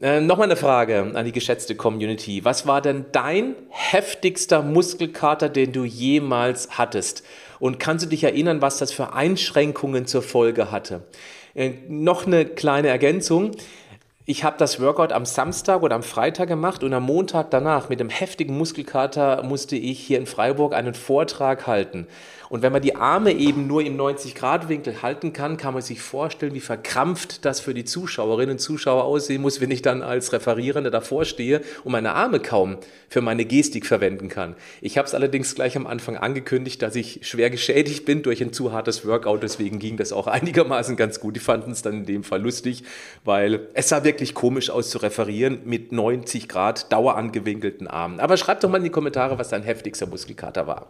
Äh, 0.00 0.20
Nochmal 0.20 0.46
eine 0.46 0.56
Frage 0.56 1.10
an 1.14 1.24
die 1.24 1.32
geschätzte 1.32 1.74
Community. 1.74 2.44
Was 2.44 2.66
war 2.66 2.80
denn 2.80 3.06
dein 3.10 3.56
heftigster 3.68 4.62
Muskelkater, 4.62 5.48
den 5.48 5.72
du 5.72 5.84
jemals 5.84 6.78
hattest? 6.78 7.24
Und 7.58 7.80
kannst 7.80 8.04
du 8.04 8.08
dich 8.08 8.22
erinnern, 8.22 8.62
was 8.62 8.78
das 8.78 8.92
für 8.92 9.12
Einschränkungen 9.12 10.06
zur 10.06 10.22
Folge 10.22 10.70
hatte? 10.70 11.02
Äh, 11.54 11.72
noch 11.88 12.26
eine 12.26 12.44
kleine 12.44 12.88
Ergänzung. 12.88 13.52
Ich 14.24 14.44
habe 14.44 14.56
das 14.58 14.78
Workout 14.78 15.10
am 15.10 15.24
Samstag 15.24 15.82
oder 15.82 15.96
am 15.96 16.02
Freitag 16.02 16.48
gemacht 16.48 16.84
und 16.84 16.92
am 16.92 17.02
Montag 17.02 17.50
danach 17.50 17.88
mit 17.88 17.98
einem 17.98 18.10
heftigen 18.10 18.56
Muskelkater 18.56 19.42
musste 19.42 19.74
ich 19.74 19.98
hier 19.98 20.18
in 20.18 20.26
Freiburg 20.26 20.74
einen 20.74 20.94
Vortrag 20.94 21.66
halten. 21.66 22.06
Und 22.48 22.62
wenn 22.62 22.72
man 22.72 22.82
die 22.82 22.96
Arme 22.96 23.32
eben 23.32 23.66
nur 23.66 23.82
im 23.82 23.98
90-Grad-Winkel 23.98 25.02
halten 25.02 25.32
kann, 25.32 25.56
kann 25.56 25.74
man 25.74 25.82
sich 25.82 26.00
vorstellen, 26.00 26.54
wie 26.54 26.60
verkrampft 26.60 27.44
das 27.44 27.60
für 27.60 27.74
die 27.74 27.84
Zuschauerinnen 27.84 28.52
und 28.52 28.58
Zuschauer 28.58 29.04
aussehen 29.04 29.42
muss, 29.42 29.60
wenn 29.60 29.70
ich 29.70 29.82
dann 29.82 30.02
als 30.02 30.32
Referierender 30.32 30.90
davor 30.90 31.24
stehe 31.24 31.60
und 31.84 31.92
meine 31.92 32.14
Arme 32.14 32.40
kaum 32.40 32.78
für 33.08 33.20
meine 33.20 33.44
Gestik 33.44 33.86
verwenden 33.86 34.28
kann. 34.28 34.54
Ich 34.80 34.98
habe 34.98 35.06
es 35.06 35.14
allerdings 35.14 35.54
gleich 35.54 35.76
am 35.76 35.86
Anfang 35.86 36.16
angekündigt, 36.16 36.80
dass 36.82 36.96
ich 36.96 37.20
schwer 37.22 37.50
geschädigt 37.50 38.04
bin 38.04 38.22
durch 38.22 38.42
ein 38.42 38.52
zu 38.52 38.72
hartes 38.72 39.06
Workout, 39.06 39.42
deswegen 39.42 39.78
ging 39.78 39.96
das 39.96 40.12
auch 40.12 40.26
einigermaßen 40.26 40.96
ganz 40.96 41.20
gut. 41.20 41.36
Die 41.36 41.40
fanden 41.40 41.72
es 41.72 41.82
dann 41.82 41.94
in 41.94 42.06
dem 42.06 42.24
Fall 42.24 42.40
lustig, 42.40 42.82
weil 43.24 43.68
es 43.74 43.88
sah 43.88 44.04
wirklich 44.04 44.34
komisch 44.34 44.70
aus 44.70 44.90
zu 44.90 44.98
referieren 44.98 45.60
mit 45.64 45.92
90 45.92 46.48
Grad 46.48 46.92
dauerangewinkelten 46.92 47.86
Armen. 47.86 48.20
Aber 48.20 48.36
schreibt 48.36 48.64
doch 48.64 48.70
mal 48.70 48.78
in 48.78 48.84
die 48.84 48.90
Kommentare, 48.90 49.38
was 49.38 49.48
dein 49.48 49.62
heftigster 49.62 50.06
Muskelkater 50.06 50.66
war. 50.66 50.86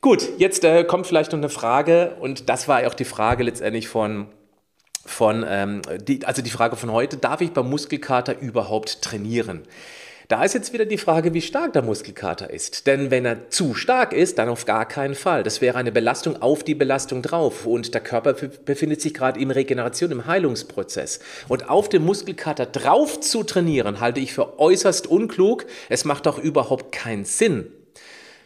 Gut, 0.00 0.28
jetzt 0.38 0.64
äh, 0.64 0.84
kommt 0.84 1.06
vielleicht 1.06 1.32
noch 1.32 1.38
eine 1.38 1.48
Frage 1.48 2.16
und 2.20 2.48
das 2.48 2.68
war 2.68 2.86
auch 2.86 2.94
die 2.94 3.04
Frage 3.04 3.42
letztendlich 3.42 3.88
von 3.88 4.28
von, 5.04 5.44
ähm, 5.48 5.80
die, 6.02 6.24
also 6.26 6.42
die 6.42 6.50
Frage 6.50 6.76
von 6.76 6.92
heute, 6.92 7.16
darf 7.16 7.40
ich 7.40 7.52
beim 7.52 7.70
Muskelkater 7.70 8.38
überhaupt 8.38 9.00
trainieren? 9.00 9.62
Da 10.28 10.44
ist 10.44 10.52
jetzt 10.52 10.74
wieder 10.74 10.84
die 10.84 10.98
Frage, 10.98 11.32
wie 11.32 11.40
stark 11.40 11.72
der 11.72 11.80
Muskelkater 11.80 12.50
ist. 12.50 12.86
Denn 12.86 13.10
wenn 13.10 13.24
er 13.24 13.48
zu 13.48 13.72
stark 13.72 14.12
ist, 14.12 14.36
dann 14.36 14.50
auf 14.50 14.66
gar 14.66 14.86
keinen 14.86 15.14
Fall. 15.14 15.42
Das 15.42 15.62
wäre 15.62 15.78
eine 15.78 15.90
Belastung 15.90 16.42
auf 16.42 16.62
die 16.62 16.74
Belastung 16.74 17.22
drauf. 17.22 17.64
Und 17.64 17.94
der 17.94 18.02
Körper 18.02 18.34
befindet 18.34 19.00
sich 19.00 19.14
gerade 19.14 19.40
in 19.40 19.50
Regeneration, 19.50 20.10
im 20.10 20.26
Heilungsprozess. 20.26 21.20
Und 21.48 21.70
auf 21.70 21.88
den 21.88 22.04
Muskelkater 22.04 22.66
drauf 22.66 23.20
zu 23.20 23.42
trainieren, 23.42 24.00
halte 24.00 24.20
ich 24.20 24.34
für 24.34 24.58
äußerst 24.58 25.06
unklug. 25.06 25.64
Es 25.88 26.04
macht 26.04 26.28
auch 26.28 26.38
überhaupt 26.38 26.92
keinen 26.92 27.24
Sinn. 27.24 27.72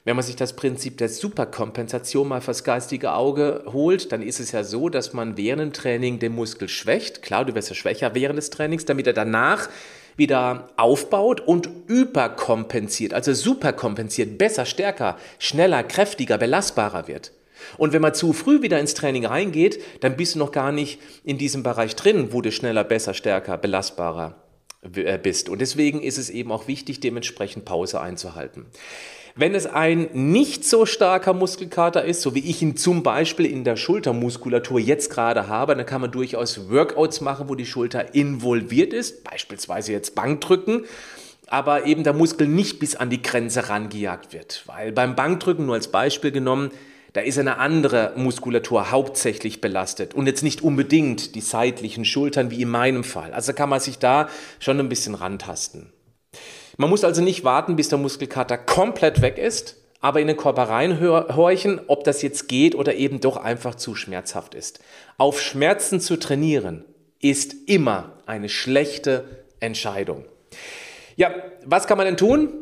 Wenn 0.05 0.17
man 0.17 0.25
sich 0.25 0.35
das 0.35 0.57
Prinzip 0.57 0.99
der 0.99 1.09
Superkompensation 1.09 2.27
mal 2.27 2.41
fürs 2.41 2.65
geistige 2.65 3.13
Auge 3.13 3.63
holt, 3.73 4.11
dann 4.11 4.21
ist 4.21 4.41
es 4.41 4.51
ja 4.51 4.65
so, 4.65 4.89
dass 4.89 5.13
man 5.13 5.37
während 5.37 5.61
dem 5.61 5.73
Training 5.73 6.19
den 6.19 6.35
Muskel 6.35 6.69
schwächt. 6.69 7.23
Klar, 7.23 7.45
du 7.45 7.55
wirst 7.55 7.69
ja 7.69 7.77
schwächer 7.77 8.13
während 8.13 8.37
des 8.37 8.51
Trainings, 8.51 8.85
damit 8.85 9.07
er 9.07 9.13
danach 9.13 9.69
wieder 10.17 10.71
aufbaut 10.77 11.41
und 11.41 11.69
überkompensiert, 11.87 13.15
also 13.15 13.33
superkompensiert, 13.33 14.39
besser, 14.39 14.67
stärker, 14.67 15.17
schneller, 15.39 15.85
kräftiger, 15.85 16.37
belastbarer 16.37 17.07
wird. 17.07 17.31
Und 17.79 17.93
wenn 17.93 18.03
man 18.03 18.13
zu 18.13 18.33
früh 18.33 18.61
wieder 18.61 18.81
ins 18.81 18.95
Training 18.95 19.25
reingeht, 19.25 19.81
dann 20.01 20.17
bist 20.17 20.35
du 20.35 20.41
noch 20.41 20.51
gar 20.51 20.73
nicht 20.73 21.01
in 21.23 21.39
diesem 21.39 21.63
Bereich 21.63 21.95
drin, 21.95 22.33
wo 22.33 22.41
du 22.41 22.51
schneller, 22.51 22.83
besser, 22.83 23.15
stärker, 23.15 23.57
belastbarer 23.57 24.42
bist. 24.83 25.49
Und 25.49 25.61
deswegen 25.61 26.03
ist 26.03 26.19
es 26.19 26.31
eben 26.31 26.51
auch 26.53 26.69
wichtig, 26.69 27.01
dementsprechend 27.01 27.65
Pause 27.65 28.01
einzuhalten. 28.01 28.67
Wenn 29.35 29.55
es 29.55 29.67
ein 29.67 30.11
nicht 30.13 30.65
so 30.65 30.85
starker 30.85 31.33
Muskelkater 31.33 32.05
ist, 32.05 32.21
so 32.21 32.35
wie 32.35 32.51
ich 32.51 32.61
ihn 32.61 32.77
zum 32.77 33.03
Beispiel 33.03 33.47
in 33.47 33.65
der 33.65 33.77
Schultermuskulatur 33.77 34.79
jetzt 34.79 35.09
gerade 35.09 35.49
habe, 35.49 35.75
dann 35.75 35.87
kann 35.87 36.03
man 36.03 36.11
durchaus 36.11 36.69
Workouts 36.71 37.23
machen, 37.23 37.49
wo 37.49 37.55
die 37.55 37.65
Schulter 37.65 38.15
involviert 38.15 38.93
ist, 38.93 39.25
beispielsweise 39.25 39.93
jetzt 39.93 40.15
Bankdrücken 40.15 40.85
aber 41.53 41.85
eben 41.85 42.03
der 42.03 42.15
Muskel 42.15 42.49
nicht 42.49 42.79
bis 42.79 42.97
an 42.97 43.11
die 43.11 43.21
Grenze 43.21 43.69
rangejagt 43.69 44.33
wird. 44.33 44.63
Weil 44.65 44.91
beim 44.91 45.15
Bankdrücken, 45.15 45.67
nur 45.67 45.75
als 45.75 45.89
Beispiel 45.89 46.33
genommen, 46.33 46.71
da 47.13 47.21
ist 47.21 47.39
eine 47.39 47.59
andere 47.59 48.13
Muskulatur 48.17 48.91
hauptsächlich 48.91 49.61
belastet 49.61 50.15
und 50.15 50.27
jetzt 50.27 50.43
nicht 50.43 50.63
unbedingt 50.63 51.35
die 51.35 51.41
seitlichen 51.41 52.05
Schultern 52.05 52.51
wie 52.51 52.63
in 52.63 52.71
meinem 52.71 53.05
Fall. 53.05 53.33
Also 53.35 53.53
kann 53.53 53.69
man 53.69 53.81
sich 53.81 53.99
da 53.99 54.29
schon 54.61 54.81
ein 54.81 54.89
bisschen 54.89 55.15
rantasten. 55.15 55.93
Man 56.79 56.89
muss 56.89 57.05
also 57.05 57.21
nicht 57.23 57.45
warten, 57.45 57.77
bis 57.77 57.91
der 57.91 57.99
Muskelkater 57.99 58.57
komplett 58.57 59.21
weg 59.21 59.37
ist, 59.37 59.77
aber 60.01 60.21
in 60.21 60.27
den 60.27 60.39
Körper 60.39 60.65
reinhorchen, 60.65 61.83
ob 61.87 62.05
das 62.05 62.23
jetzt 62.23 62.49
geht 62.49 62.75
oder 62.75 62.95
eben 62.95 63.21
doch 63.21 63.37
einfach 63.37 63.75
zu 63.75 63.95
schmerzhaft 63.95 64.55
ist. 64.55 64.81
Auf 65.19 65.41
Schmerzen 65.41 66.01
zu 66.01 66.19
trainieren 66.19 66.85
ist 67.21 67.55
immer 67.67 68.19
eine 68.27 68.49
schlechte 68.49 69.45
Entscheidung. 69.61 70.25
Ja, 71.17 71.31
was 71.65 71.87
kann 71.87 71.99
man 71.99 72.07
denn 72.07 72.17
tun? 72.17 72.62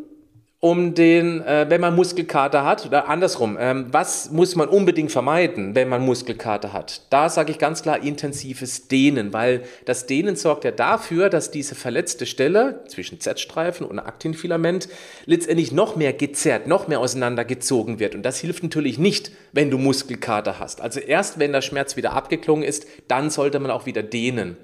Um 0.63 0.95
den, 0.95 1.41
äh, 1.41 1.65
wenn 1.71 1.81
man 1.81 1.97
Muskelkater 1.97 2.67
hat, 2.67 2.85
oder 2.85 3.09
andersrum, 3.09 3.57
ähm, 3.59 3.87
was 3.93 4.31
muss 4.31 4.57
man 4.57 4.69
unbedingt 4.69 5.11
vermeiden, 5.11 5.75
wenn 5.75 5.89
man 5.89 6.03
Muskelkater 6.05 6.75
hat? 6.75 7.01
Da 7.09 7.31
sage 7.31 7.51
ich 7.51 7.59
ganz 7.59 7.81
klar 7.83 8.03
intensives 8.03 8.87
Dehnen, 8.87 9.33
weil 9.33 9.63
das 9.87 10.05
Dehnen 10.05 10.37
sorgt 10.37 10.65
ja 10.65 10.71
dafür, 10.71 11.31
dass 11.31 11.51
diese 11.51 11.75
verletzte 11.75 12.27
Stelle 12.27 12.85
zwischen 12.89 13.21
Z-Streifen 13.21 13.87
und 13.87 13.99
Aktinfilament 13.99 14.91
letztendlich 15.25 15.73
noch 15.73 15.97
mehr 15.97 16.13
gezerrt, 16.13 16.67
noch 16.67 16.89
mehr 16.89 17.01
auseinandergezogen 17.01 17.99
wird. 17.99 18.15
Und 18.15 18.23
das 18.23 18.39
hilft 18.39 18.63
natürlich 18.63 18.99
nicht, 18.99 19.33
wenn 19.53 19.71
du 19.71 19.79
Muskelkater 19.79 20.59
hast. 20.59 20.83
Also 20.83 21.01
erst 21.01 21.39
wenn 21.39 21.53
der 21.53 21.63
Schmerz 21.63 21.97
wieder 21.97 22.13
abgeklungen 22.13 22.65
ist, 22.65 22.87
dann 23.09 23.31
sollte 23.31 23.61
man 23.61 23.71
auch 23.71 23.87
wieder 23.87 24.03
dehnen. 24.03 24.59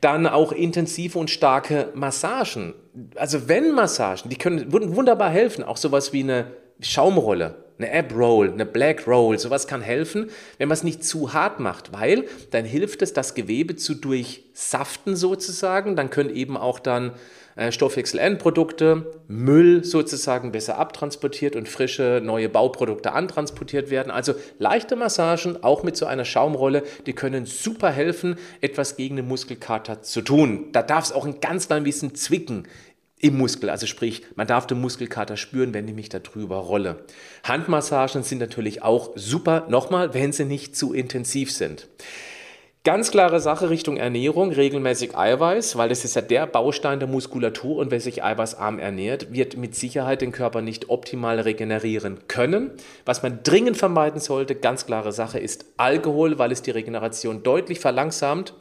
Dann 0.00 0.26
auch 0.26 0.52
intensive 0.52 1.18
und 1.18 1.30
starke 1.30 1.90
Massagen. 1.94 2.74
Also 3.16 3.48
wenn 3.48 3.72
Massagen, 3.72 4.30
die 4.30 4.36
können 4.36 4.72
wunderbar 4.72 5.30
helfen. 5.30 5.64
Auch 5.64 5.76
sowas 5.76 6.12
wie 6.12 6.22
eine 6.22 6.46
Schaumrolle, 6.80 7.64
eine 7.78 7.92
Ab 7.92 8.14
Roll, 8.14 8.50
eine 8.52 8.66
Black 8.66 9.06
Roll, 9.06 9.38
sowas 9.38 9.66
kann 9.66 9.82
helfen, 9.82 10.30
wenn 10.58 10.68
man 10.68 10.74
es 10.74 10.82
nicht 10.82 11.04
zu 11.04 11.32
hart 11.32 11.60
macht, 11.60 11.92
weil 11.92 12.24
dann 12.50 12.64
hilft 12.64 13.02
es, 13.02 13.12
das 13.12 13.34
Gewebe 13.34 13.76
zu 13.76 13.94
durchsaften 13.94 15.16
sozusagen. 15.16 15.96
Dann 15.96 16.10
können 16.10 16.34
eben 16.34 16.56
auch 16.56 16.78
dann 16.78 17.12
Stoffwechselendprodukte, 17.70 19.12
Müll 19.28 19.84
sozusagen 19.84 20.52
besser 20.52 20.78
abtransportiert 20.78 21.54
und 21.54 21.68
frische 21.68 22.20
neue 22.24 22.48
Bauprodukte 22.48 23.12
antransportiert 23.12 23.90
werden. 23.90 24.10
Also 24.10 24.34
leichte 24.58 24.96
Massagen, 24.96 25.62
auch 25.62 25.82
mit 25.82 25.96
so 25.96 26.06
einer 26.06 26.24
Schaumrolle, 26.24 26.82
die 27.06 27.12
können 27.12 27.44
super 27.44 27.90
helfen, 27.90 28.36
etwas 28.60 28.96
gegen 28.96 29.16
den 29.16 29.28
Muskelkater 29.28 30.02
zu 30.02 30.22
tun. 30.22 30.68
Da 30.72 30.82
darf 30.82 31.04
es 31.04 31.12
auch 31.12 31.26
ein 31.26 31.40
ganz 31.40 31.66
klein 31.66 31.84
bisschen 31.84 32.14
zwicken 32.14 32.66
im 33.22 33.38
Muskel. 33.38 33.70
Also 33.70 33.86
sprich, 33.86 34.22
man 34.34 34.46
darf 34.46 34.66
den 34.66 34.80
Muskelkater 34.80 35.36
spüren, 35.36 35.72
wenn 35.72 35.86
ich 35.86 35.94
mich 35.94 36.08
da 36.08 36.18
drüber 36.18 36.56
rolle. 36.56 37.04
Handmassagen 37.44 38.22
sind 38.24 38.38
natürlich 38.38 38.82
auch 38.82 39.12
super, 39.14 39.66
nochmal, 39.68 40.12
wenn 40.12 40.32
sie 40.32 40.44
nicht 40.44 40.76
zu 40.76 40.92
intensiv 40.92 41.52
sind. 41.52 41.86
Ganz 42.84 43.12
klare 43.12 43.38
Sache 43.38 43.70
Richtung 43.70 43.96
Ernährung, 43.96 44.50
regelmäßig 44.50 45.16
Eiweiß, 45.16 45.76
weil 45.76 45.88
das 45.88 46.04
ist 46.04 46.16
ja 46.16 46.20
der 46.20 46.48
Baustein 46.48 46.98
der 46.98 47.06
Muskulatur 47.06 47.76
und 47.76 47.92
wer 47.92 48.00
sich 48.00 48.24
eiweißarm 48.24 48.80
ernährt, 48.80 49.32
wird 49.32 49.56
mit 49.56 49.76
Sicherheit 49.76 50.20
den 50.20 50.32
Körper 50.32 50.62
nicht 50.62 50.90
optimal 50.90 51.38
regenerieren 51.38 52.26
können. 52.26 52.72
Was 53.04 53.22
man 53.22 53.44
dringend 53.44 53.76
vermeiden 53.76 54.20
sollte, 54.20 54.56
ganz 54.56 54.84
klare 54.84 55.12
Sache, 55.12 55.38
ist 55.38 55.64
Alkohol, 55.76 56.40
weil 56.40 56.50
es 56.50 56.62
die 56.62 56.72
Regeneration 56.72 57.44
deutlich 57.44 57.78
verlangsamt 57.78 58.54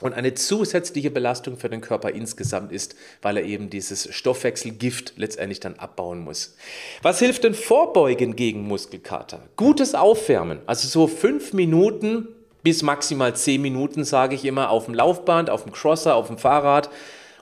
und 0.00 0.14
eine 0.14 0.34
zusätzliche 0.34 1.10
Belastung 1.10 1.56
für 1.56 1.68
den 1.68 1.80
Körper 1.80 2.10
insgesamt 2.10 2.70
ist, 2.70 2.94
weil 3.20 3.36
er 3.36 3.44
eben 3.44 3.68
dieses 3.68 4.14
Stoffwechselgift 4.14 5.14
letztendlich 5.16 5.58
dann 5.58 5.74
abbauen 5.74 6.20
muss. 6.20 6.54
Was 7.02 7.18
hilft 7.18 7.42
denn 7.42 7.54
Vorbeugen 7.54 8.36
gegen 8.36 8.62
Muskelkater? 8.62 9.42
Gutes 9.56 9.96
Aufwärmen, 9.96 10.60
also 10.66 10.86
so 10.86 11.08
fünf 11.08 11.52
Minuten 11.52 12.28
bis 12.66 12.82
maximal 12.82 13.32
10 13.32 13.62
Minuten, 13.62 14.02
sage 14.02 14.34
ich 14.34 14.44
immer, 14.44 14.70
auf 14.70 14.86
dem 14.86 14.94
Laufband, 14.94 15.50
auf 15.50 15.62
dem 15.62 15.70
Crosser, 15.70 16.16
auf 16.16 16.26
dem 16.26 16.36
Fahrrad 16.36 16.90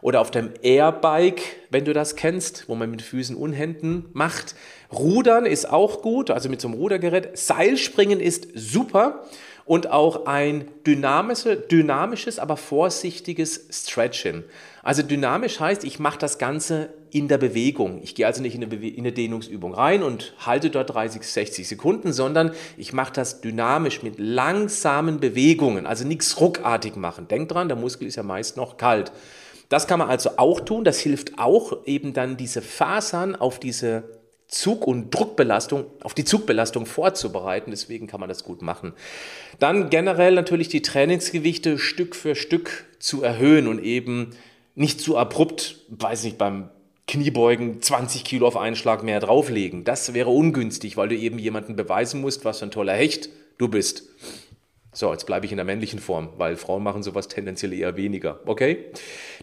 oder 0.02 0.20
auf 0.20 0.30
dem 0.30 0.50
Airbike, 0.60 1.40
wenn 1.70 1.86
du 1.86 1.94
das 1.94 2.14
kennst, 2.14 2.68
wo 2.68 2.74
man 2.74 2.90
mit 2.90 3.00
Füßen 3.00 3.34
und 3.34 3.54
Händen 3.54 4.04
macht. 4.12 4.54
Rudern 4.92 5.46
ist 5.46 5.66
auch 5.70 6.02
gut, 6.02 6.30
also 6.30 6.50
mit 6.50 6.60
so 6.60 6.68
einem 6.68 6.76
Rudergerät. 6.76 7.38
Seilspringen 7.38 8.20
ist 8.20 8.48
super 8.54 9.24
und 9.64 9.90
auch 9.90 10.26
ein 10.26 10.68
dynamische, 10.86 11.56
dynamisches, 11.56 12.38
aber 12.38 12.58
vorsichtiges 12.58 13.66
Stretching. 13.72 14.44
Also 14.82 15.02
dynamisch 15.02 15.58
heißt, 15.58 15.84
ich 15.84 15.98
mache 15.98 16.18
das 16.18 16.36
Ganze 16.36 16.90
in 17.14 17.28
der 17.28 17.38
Bewegung. 17.38 18.00
Ich 18.02 18.16
gehe 18.16 18.26
also 18.26 18.42
nicht 18.42 18.56
in 18.56 18.64
eine, 18.64 18.74
in 18.74 18.98
eine, 18.98 19.12
Dehnungsübung 19.12 19.72
rein 19.72 20.02
und 20.02 20.34
halte 20.44 20.68
dort 20.68 20.92
30, 20.92 21.22
60 21.22 21.68
Sekunden, 21.68 22.12
sondern 22.12 22.50
ich 22.76 22.92
mache 22.92 23.12
das 23.12 23.40
dynamisch 23.40 24.02
mit 24.02 24.18
langsamen 24.18 25.20
Bewegungen, 25.20 25.86
also 25.86 26.04
nichts 26.04 26.40
ruckartig 26.40 26.96
machen. 26.96 27.28
Denkt 27.28 27.52
dran, 27.52 27.68
der 27.68 27.76
Muskel 27.76 28.08
ist 28.08 28.16
ja 28.16 28.24
meist 28.24 28.56
noch 28.56 28.78
kalt. 28.78 29.12
Das 29.68 29.86
kann 29.86 30.00
man 30.00 30.08
also 30.08 30.30
auch 30.38 30.58
tun. 30.60 30.82
Das 30.82 30.98
hilft 30.98 31.38
auch 31.38 31.86
eben 31.86 32.14
dann 32.14 32.36
diese 32.36 32.62
Fasern 32.62 33.36
auf 33.36 33.60
diese 33.60 34.02
Zug- 34.48 34.88
und 34.88 35.14
Druckbelastung, 35.14 35.86
auf 36.02 36.14
die 36.14 36.24
Zugbelastung 36.24 36.84
vorzubereiten. 36.84 37.70
Deswegen 37.70 38.08
kann 38.08 38.18
man 38.18 38.28
das 38.28 38.42
gut 38.42 38.60
machen. 38.60 38.92
Dann 39.60 39.88
generell 39.88 40.34
natürlich 40.34 40.68
die 40.68 40.82
Trainingsgewichte 40.82 41.78
Stück 41.78 42.16
für 42.16 42.34
Stück 42.34 42.86
zu 42.98 43.22
erhöhen 43.22 43.68
und 43.68 43.78
eben 43.78 44.30
nicht 44.74 45.00
zu 45.00 45.16
abrupt, 45.16 45.76
weiß 45.90 46.24
nicht, 46.24 46.38
beim 46.38 46.70
Kniebeugen 47.14 47.80
20 47.80 48.24
Kilo 48.24 48.48
auf 48.48 48.56
einen 48.56 48.74
Schlag 48.74 49.04
mehr 49.04 49.20
drauflegen. 49.20 49.84
Das 49.84 50.14
wäre 50.14 50.30
ungünstig, 50.30 50.96
weil 50.96 51.06
du 51.06 51.14
eben 51.14 51.38
jemanden 51.38 51.76
beweisen 51.76 52.20
musst, 52.20 52.44
was 52.44 52.58
für 52.58 52.64
ein 52.64 52.72
toller 52.72 52.94
Hecht 52.94 53.28
du 53.56 53.68
bist. 53.68 54.08
So, 54.92 55.12
jetzt 55.12 55.24
bleibe 55.24 55.46
ich 55.46 55.52
in 55.52 55.58
der 55.58 55.64
männlichen 55.64 56.00
Form, 56.00 56.30
weil 56.38 56.56
Frauen 56.56 56.82
machen 56.82 57.04
sowas 57.04 57.28
tendenziell 57.28 57.72
eher 57.72 57.96
weniger. 57.96 58.40
Okay? 58.46 58.86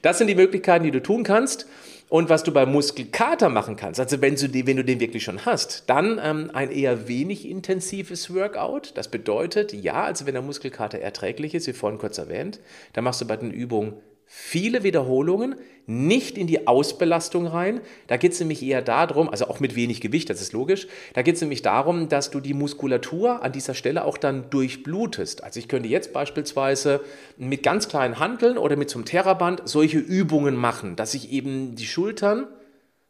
Das 0.01 0.17
sind 0.17 0.27
die 0.27 0.35
Möglichkeiten, 0.35 0.83
die 0.83 0.91
du 0.91 1.01
tun 1.01 1.23
kannst. 1.23 1.65
Und 2.09 2.27
was 2.27 2.43
du 2.43 2.51
beim 2.51 2.73
Muskelkater 2.73 3.47
machen 3.47 3.77
kannst, 3.77 3.97
also 4.01 4.19
wenn 4.19 4.35
du, 4.35 4.49
den, 4.49 4.67
wenn 4.67 4.75
du 4.75 4.83
den 4.83 4.99
wirklich 4.99 5.23
schon 5.23 5.45
hast, 5.45 5.89
dann 5.89 6.19
ähm, 6.21 6.51
ein 6.53 6.69
eher 6.69 7.07
wenig 7.07 7.47
intensives 7.47 8.35
Workout. 8.35 8.91
Das 8.97 9.07
bedeutet, 9.07 9.71
ja, 9.71 10.03
also 10.03 10.25
wenn 10.25 10.33
der 10.33 10.41
Muskelkater 10.41 10.99
erträglich 10.99 11.55
ist, 11.55 11.67
wie 11.67 11.73
vorhin 11.73 11.99
kurz 11.99 12.17
erwähnt, 12.17 12.59
dann 12.91 13.05
machst 13.05 13.21
du 13.21 13.27
bei 13.27 13.37
den 13.37 13.49
Übungen 13.49 13.93
viele 14.33 14.83
Wiederholungen, 14.83 15.55
nicht 15.87 16.37
in 16.37 16.47
die 16.47 16.65
Ausbelastung 16.65 17.47
rein. 17.47 17.81
Da 18.07 18.15
geht 18.15 18.31
es 18.31 18.39
nämlich 18.39 18.63
eher 18.63 18.81
darum, 18.81 19.27
also 19.27 19.47
auch 19.49 19.59
mit 19.59 19.75
wenig 19.75 19.99
Gewicht, 19.99 20.29
das 20.29 20.39
ist 20.39 20.53
logisch, 20.53 20.87
da 21.13 21.21
geht 21.21 21.35
es 21.35 21.41
nämlich 21.41 21.63
darum, 21.63 22.07
dass 22.07 22.31
du 22.31 22.39
die 22.39 22.53
Muskulatur 22.53 23.43
an 23.43 23.51
dieser 23.51 23.73
Stelle 23.73 24.05
auch 24.05 24.17
dann 24.17 24.49
durchblutest. 24.49 25.43
Also 25.43 25.59
ich 25.59 25.67
könnte 25.67 25.89
jetzt 25.89 26.13
beispielsweise 26.13 27.01
mit 27.35 27.61
ganz 27.61 27.89
kleinen 27.89 28.19
Handeln 28.19 28.57
oder 28.57 28.77
mit 28.77 28.89
so 28.89 28.99
einem 28.99 29.05
Terraband 29.05 29.63
solche 29.65 29.99
Übungen 29.99 30.55
machen, 30.55 30.95
dass 30.95 31.13
ich 31.13 31.33
eben 31.33 31.75
die 31.75 31.85
Schultern 31.85 32.47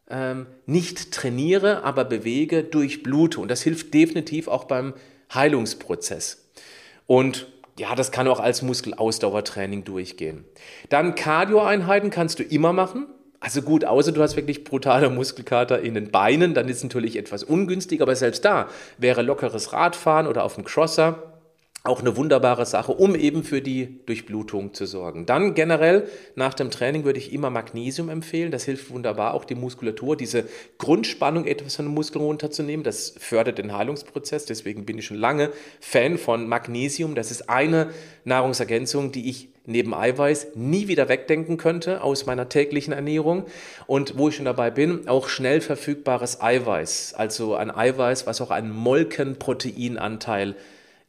ähm, 0.10 0.48
nicht 0.66 1.12
trainiere, 1.12 1.84
aber 1.84 2.04
bewege, 2.04 2.64
durchblute. 2.64 3.40
Und 3.40 3.52
das 3.52 3.62
hilft 3.62 3.94
definitiv 3.94 4.48
auch 4.48 4.64
beim 4.64 4.96
Heilungsprozess. 5.32 6.50
Und 7.06 7.46
ja, 7.80 7.96
das 7.96 8.12
kann 8.12 8.28
auch 8.28 8.40
als 8.40 8.62
Muskelausdauertraining 8.62 9.84
durchgehen. 9.84 10.46
Dann 10.90 11.16
Cardio-Einheiten 11.16 12.10
kannst 12.10 12.40
du 12.40 12.44
immer 12.44 12.74
machen. 12.74 13.08
Also 13.40 13.64
gut, 13.64 13.86
außer 13.86 14.12
du 14.12 14.22
hast 14.22 14.36
wirklich 14.36 14.64
brutale 14.64 15.10
Muskelkater 15.10 15.82
in 15.82 15.96
den 15.96 16.12
Beinen, 16.12 16.54
dann 16.54 16.70
ist 16.70 16.78
es 16.78 16.84
natürlich 16.84 17.18
etwas 17.18 17.44
ungünstig, 17.44 18.02
aber 18.02 18.16
selbst 18.16 18.46
da 18.46 18.68
wäre 19.00 19.24
lockeres 19.24 19.74
Radfahren 19.74 20.28
oder 20.28 20.44
auf 20.44 20.56
dem 20.56 20.64
Crosser 20.64 21.31
auch 21.84 22.02
eine 22.02 22.16
wunderbare 22.16 22.68
Sache, 22.68 22.92
um 22.92 23.16
eben 23.16 23.44
für 23.44 23.60
die 23.60 24.02
Durchblutung 24.06 24.76
zu 24.76 24.86
sorgen. 24.86 25.26
Dann 25.26 25.56
generell 25.56 26.08
nach 26.36 26.54
dem 26.54 26.70
Training 26.70 27.06
würde 27.06 27.18
ich 27.18 27.34
immer 27.34 27.50
Magnesium 27.50 28.10
empfehlen. 28.10 28.52
Das 28.52 28.66
hilft 28.66 28.92
wunderbar, 28.92 29.34
auch 29.34 29.46
die 29.46 29.56
Muskulatur, 29.56 30.16
diese 30.16 30.46
Grundspannung 30.78 31.48
etwas 31.48 31.78
von 31.78 31.86
den 31.86 31.96
Muskeln 31.96 32.24
runterzunehmen. 32.24 32.84
Das 32.84 33.16
fördert 33.18 33.58
den 33.58 33.76
Heilungsprozess. 33.76 34.46
Deswegen 34.46 34.86
bin 34.86 35.00
ich 35.00 35.08
schon 35.08 35.18
lange 35.18 35.50
Fan 35.80 36.20
von 36.20 36.48
Magnesium. 36.48 37.16
Das 37.16 37.32
ist 37.32 37.50
eine 37.50 37.90
Nahrungsergänzung, 38.26 39.12
die 39.12 39.28
ich 39.28 39.50
neben 39.66 39.96
Eiweiß 39.96 40.50
nie 40.54 40.88
wieder 40.88 41.10
wegdenken 41.10 41.58
könnte 41.58 42.04
aus 42.04 42.28
meiner 42.28 42.48
täglichen 42.48 42.94
Ernährung. 42.94 43.46
Und 43.88 44.20
wo 44.20 44.30
ich 44.30 44.36
schon 44.36 44.46
dabei 44.46 44.70
bin, 44.70 45.08
auch 45.08 45.30
schnell 45.30 45.62
verfügbares 45.62 46.42
Eiweiß. 46.42 47.16
Also 47.16 47.56
ein 47.56 47.72
Eiweiß, 47.72 48.28
was 48.28 48.40
auch 48.40 48.52
einen 48.52 48.70
Molkenproteinanteil 48.70 50.50
hat 50.50 50.58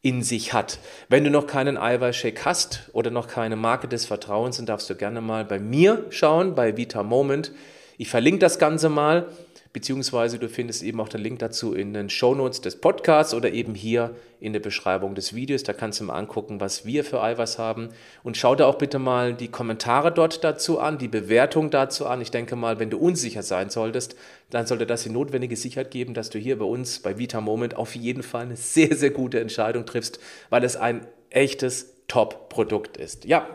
in 0.03 0.21
sich 0.21 0.53
hat. 0.53 0.79
Wenn 1.09 1.23
du 1.23 1.31
noch 1.31 1.47
keinen 1.47 1.77
Eiweißshake 1.77 2.45
hast 2.45 2.89
oder 2.91 3.09
noch 3.09 3.27
keine 3.27 3.55
Marke 3.55 3.87
des 3.87 4.05
Vertrauens, 4.05 4.57
dann 4.57 4.65
darfst 4.65 4.89
du 4.89 4.95
gerne 4.95 5.21
mal 5.21 5.45
bei 5.45 5.59
mir 5.59 6.05
schauen, 6.09 6.53
bei 6.53 6.77
Vita 6.77 7.01
Moment. 7.01 7.53
Ich 7.97 8.09
verlinke 8.09 8.39
das 8.39 8.59
Ganze 8.59 8.89
mal 8.89 9.27
beziehungsweise 9.73 10.37
du 10.37 10.47
findest 10.47 10.83
eben 10.83 11.01
auch 11.01 11.09
den 11.09 11.21
Link 11.21 11.39
dazu 11.39 11.73
in 11.73 11.93
den 11.93 12.09
Shownotes 12.09 12.61
des 12.61 12.79
Podcasts 12.79 13.33
oder 13.33 13.51
eben 13.51 13.73
hier 13.73 14.15
in 14.39 14.53
der 14.53 14.59
Beschreibung 14.59 15.15
des 15.15 15.33
Videos. 15.33 15.63
Da 15.63 15.73
kannst 15.73 15.99
du 15.99 16.03
mal 16.03 16.13
angucken, 16.13 16.61
was 16.61 16.85
wir 16.85 17.03
für 17.03 17.23
Eiweiß 17.23 17.57
haben. 17.57 17.89
Und 18.21 18.37
schau 18.37 18.53
dir 18.53 18.67
auch 18.67 18.77
bitte 18.77 18.99
mal 18.99 19.33
die 19.33 19.47
Kommentare 19.47 20.11
dort 20.11 20.43
dazu 20.43 20.79
an, 20.79 20.99
die 20.99 21.07
Bewertung 21.07 21.71
dazu 21.71 22.05
an. 22.05 22.21
Ich 22.21 22.29
denke 22.29 22.55
mal, 22.55 22.79
wenn 22.79 22.91
du 22.91 22.99
unsicher 22.99 23.41
sein 23.41 23.71
solltest, 23.71 24.15
dann 24.51 24.67
sollte 24.67 24.85
das 24.85 25.03
die 25.03 25.09
notwendige 25.09 25.55
Sicherheit 25.55 25.89
geben, 25.89 26.13
dass 26.13 26.29
du 26.29 26.37
hier 26.37 26.59
bei 26.59 26.65
uns 26.65 26.99
bei 26.99 27.17
Vita 27.17 27.41
Moment 27.41 27.75
auf 27.75 27.95
jeden 27.95 28.21
Fall 28.21 28.43
eine 28.43 28.55
sehr, 28.55 28.95
sehr 28.95 29.09
gute 29.09 29.39
Entscheidung 29.39 29.87
triffst, 29.87 30.19
weil 30.51 30.63
es 30.63 30.75
ein 30.75 31.07
echtes 31.31 31.95
Top-Produkt 32.07 32.97
ist. 32.97 33.25
Ja, 33.25 33.47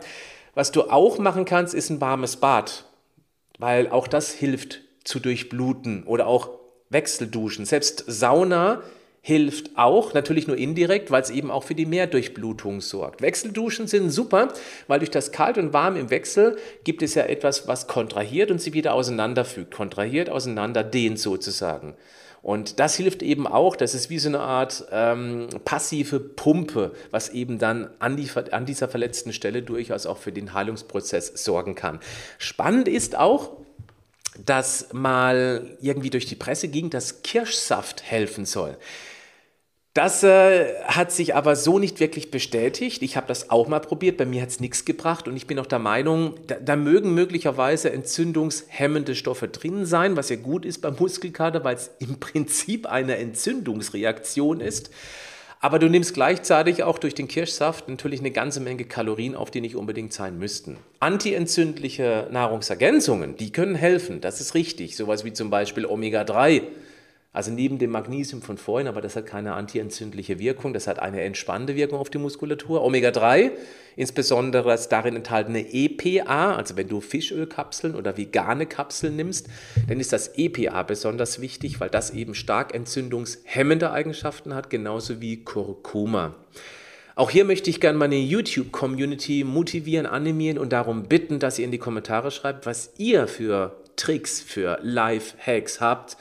was 0.53 0.73
du 0.73 0.89
auch 0.89 1.17
machen 1.17 1.45
kannst, 1.45 1.73
ist 1.73 1.89
ein 1.89 2.01
warmes 2.01 2.35
Bad, 2.35 2.83
weil 3.57 3.87
auch 3.87 4.07
das 4.09 4.33
hilft 4.33 4.81
zu 5.09 5.19
durchbluten 5.19 6.03
oder 6.03 6.27
auch 6.27 6.51
Wechselduschen. 6.91 7.65
Selbst 7.65 8.03
Sauna 8.07 8.83
hilft 9.21 9.71
auch, 9.75 10.13
natürlich 10.13 10.47
nur 10.47 10.55
indirekt, 10.55 11.09
weil 11.09 11.23
es 11.23 11.31
eben 11.31 11.49
auch 11.49 11.63
für 11.63 11.73
die 11.73 11.87
Mehrdurchblutung 11.87 12.79
sorgt. 12.79 13.21
Wechselduschen 13.21 13.87
sind 13.87 14.11
super, 14.11 14.49
weil 14.87 14.99
durch 14.99 15.09
das 15.09 15.31
Kalt 15.31 15.57
und 15.57 15.73
Warm 15.73 15.97
im 15.97 16.11
Wechsel 16.11 16.57
gibt 16.83 17.01
es 17.01 17.15
ja 17.15 17.23
etwas, 17.23 17.67
was 17.67 17.87
kontrahiert 17.87 18.51
und 18.51 18.61
sie 18.61 18.73
wieder 18.73 18.93
auseinanderfügt. 18.93 19.73
Kontrahiert, 19.73 20.29
auseinanderdehnt 20.29 21.19
sozusagen. 21.19 21.95
Und 22.43 22.79
das 22.79 22.95
hilft 22.95 23.23
eben 23.23 23.47
auch, 23.47 23.75
das 23.75 23.95
ist 23.95 24.11
wie 24.11 24.19
so 24.19 24.29
eine 24.29 24.39
Art 24.39 24.85
ähm, 24.91 25.49
passive 25.65 26.19
Pumpe, 26.19 26.93
was 27.09 27.29
eben 27.29 27.57
dann 27.57 27.89
an, 27.97 28.15
die, 28.15 28.29
an 28.51 28.65
dieser 28.65 28.87
verletzten 28.87 29.33
Stelle 29.33 29.63
durchaus 29.63 30.05
auch 30.05 30.17
für 30.17 30.31
den 30.31 30.53
Heilungsprozess 30.53 31.43
sorgen 31.43 31.75
kann. 31.75 31.99
Spannend 32.37 32.87
ist 32.87 33.17
auch, 33.17 33.57
dass 34.45 34.93
mal 34.93 35.77
irgendwie 35.81 36.09
durch 36.09 36.25
die 36.25 36.35
Presse 36.35 36.67
ging, 36.67 36.89
dass 36.89 37.23
Kirschsaft 37.23 38.03
helfen 38.03 38.45
soll. 38.45 38.77
Das 39.95 40.23
äh, 40.23 40.75
hat 40.85 41.11
sich 41.11 41.35
aber 41.35 41.55
so 41.55 41.79
nicht 41.79 41.99
wirklich 41.99 42.29
bestätigt. 42.29 43.01
Ich 43.01 43.17
habe 43.17 43.27
das 43.27 43.49
auch 43.49 43.67
mal 43.67 43.79
probiert, 43.79 44.17
bei 44.17 44.25
mir 44.25 44.41
hat 44.41 44.49
es 44.49 44.59
nichts 44.59 44.85
gebracht 44.85 45.27
und 45.27 45.35
ich 45.35 45.47
bin 45.47 45.57
auch 45.57 45.65
der 45.65 45.79
Meinung, 45.79 46.35
da, 46.45 46.55
da, 46.55 46.75
mögen 46.75 47.15
möglicherweise 47.15 47.91
entzündungshemmende 47.91 49.15
Stoffe 49.15 49.47
drin 49.47 49.85
sein, 49.85 50.15
was 50.15 50.29
ja 50.29 50.35
gut 50.35 50.63
ist 50.63 50.81
beim 50.81 50.95
Muskelkater, 50.97 51.63
weil 51.63 51.75
es 51.75 51.89
im 51.97 52.19
Prinzip 52.19 52.85
eine 52.85 53.17
Entzündungsreaktion 53.17 54.61
ist. 54.61 54.91
Aber 55.61 55.77
du 55.77 55.89
nimmst 55.89 56.13
gleichzeitig 56.13 56.83
auch 56.83 56.99
durch 56.99 57.15
den 57.15 57.27
Kirschsaft 57.27 57.89
natürlich 57.89 58.21
eine 58.21 58.31
ganze 58.31 58.61
Menge 58.61 58.85
Kalorien 58.85 59.35
auf, 59.35 59.51
die 59.51 59.59
nicht 59.59 59.75
unbedingt 59.75 60.13
sein 60.13 60.39
müssten. 60.39 60.77
Antientzündliche 61.01 62.29
Nahrungsergänzungen, 62.31 63.35
die 63.35 63.51
können 63.51 63.75
helfen, 63.75 64.21
das 64.21 64.39
ist 64.39 64.53
richtig. 64.53 64.95
Sowas 64.95 65.25
wie 65.25 65.33
zum 65.33 65.49
Beispiel 65.49 65.85
Omega-3 65.85 66.61
also 67.31 67.51
neben 67.51 67.77
dem 67.77 67.91
Magnesium 67.91 68.41
von 68.41 68.57
vorhin, 68.57 68.87
aber 68.87 69.01
das 69.01 69.15
hat 69.15 69.27
keine 69.27 69.53
antientzündliche 69.53 70.39
Wirkung, 70.39 70.73
das 70.73 70.87
hat 70.87 70.99
eine 70.99 71.21
entspannende 71.21 71.75
Wirkung 71.75 71.99
auf 71.99 72.09
die 72.09 72.17
Muskulatur. 72.17 72.81
Omega-3, 72.83 73.51
insbesondere 73.95 74.69
das 74.69 74.89
darin 74.89 75.15
enthaltene 75.15 75.71
EPA, 75.71 76.55
also 76.55 76.75
wenn 76.75 76.87
du 76.87 77.01
Fischölkapseln 77.01 77.93
oder 77.93 78.17
vegane 78.17 78.65
Kapseln 78.65 79.15
nimmst, 79.15 79.47
dann 79.87 79.99
ist 79.99 80.11
das 80.11 80.37
EPA 80.37 80.81
besonders 80.81 81.39
wichtig, 81.39 81.79
weil 81.79 81.89
das 81.89 82.09
eben 82.11 82.33
stark 82.33 82.73
entzündungshemmende 82.73 83.91
Eigenschaften 83.91 84.55
hat, 84.55 84.71
genauso 84.71 85.21
wie 85.21 85.43
Kurkuma. 85.43 86.33
Auch 87.13 87.29
hier 87.29 87.45
möchte 87.45 87.69
ich 87.69 87.79
gerne 87.79 87.97
meine 87.97 88.15
YouTube-Community 88.15 89.43
motivieren, 89.43 90.07
animieren 90.07 90.57
und 90.57 90.71
darum 90.71 91.03
bitten, 91.03 91.37
dass 91.37 91.59
ihr 91.59 91.65
in 91.65 91.71
die 91.71 91.77
Kommentare 91.77 92.31
schreibt, 92.31 92.65
was 92.65 92.93
ihr 92.97 93.27
für 93.27 93.75
Tricks, 93.97 94.41
für 94.41 94.79
Life-Hacks 94.81 95.81
habt, 95.81 96.17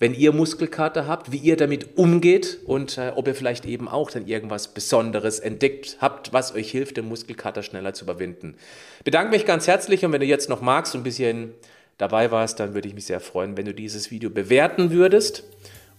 wenn 0.00 0.14
ihr 0.14 0.32
Muskelkater 0.32 1.06
habt, 1.06 1.30
wie 1.30 1.36
ihr 1.36 1.56
damit 1.56 1.96
umgeht 1.96 2.58
und 2.64 2.98
äh, 2.98 3.12
ob 3.14 3.28
ihr 3.28 3.34
vielleicht 3.34 3.66
eben 3.66 3.86
auch 3.86 4.10
dann 4.10 4.26
irgendwas 4.26 4.68
Besonderes 4.68 5.38
entdeckt 5.38 5.98
habt, 6.00 6.32
was 6.32 6.54
euch 6.54 6.70
hilft, 6.70 6.96
den 6.96 7.06
Muskelkater 7.06 7.62
schneller 7.62 7.92
zu 7.94 8.04
überwinden. 8.04 8.56
Bedanke 9.04 9.30
mich 9.30 9.46
ganz 9.46 9.68
herzlich 9.68 10.04
und 10.04 10.12
wenn 10.12 10.20
du 10.20 10.26
jetzt 10.26 10.48
noch 10.48 10.62
magst 10.62 10.94
und 10.94 11.02
ein 11.02 11.04
bisschen 11.04 11.52
dabei 11.98 12.30
warst, 12.30 12.58
dann 12.58 12.72
würde 12.74 12.88
ich 12.88 12.94
mich 12.94 13.04
sehr 13.04 13.20
freuen, 13.20 13.58
wenn 13.58 13.66
du 13.66 13.74
dieses 13.74 14.10
Video 14.10 14.30
bewerten 14.30 14.90
würdest 14.90 15.44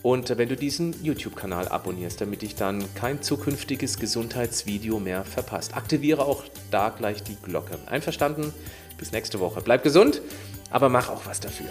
und 0.01 0.35
wenn 0.35 0.49
du 0.49 0.55
diesen 0.55 0.95
YouTube-Kanal 1.03 1.67
abonnierst, 1.67 2.19
damit 2.21 2.41
ich 2.41 2.55
dann 2.55 2.83
kein 2.95 3.21
zukünftiges 3.21 3.99
Gesundheitsvideo 3.99 4.99
mehr 4.99 5.23
verpasst. 5.23 5.77
Aktiviere 5.77 6.25
auch 6.25 6.43
da 6.71 6.89
gleich 6.89 7.21
die 7.21 7.37
Glocke. 7.43 7.77
Einverstanden? 7.85 8.51
Bis 8.97 9.11
nächste 9.11 9.39
Woche. 9.39 9.61
Bleib 9.61 9.83
gesund, 9.83 10.21
aber 10.71 10.89
mach 10.89 11.09
auch 11.09 11.27
was 11.27 11.39
dafür. 11.39 11.69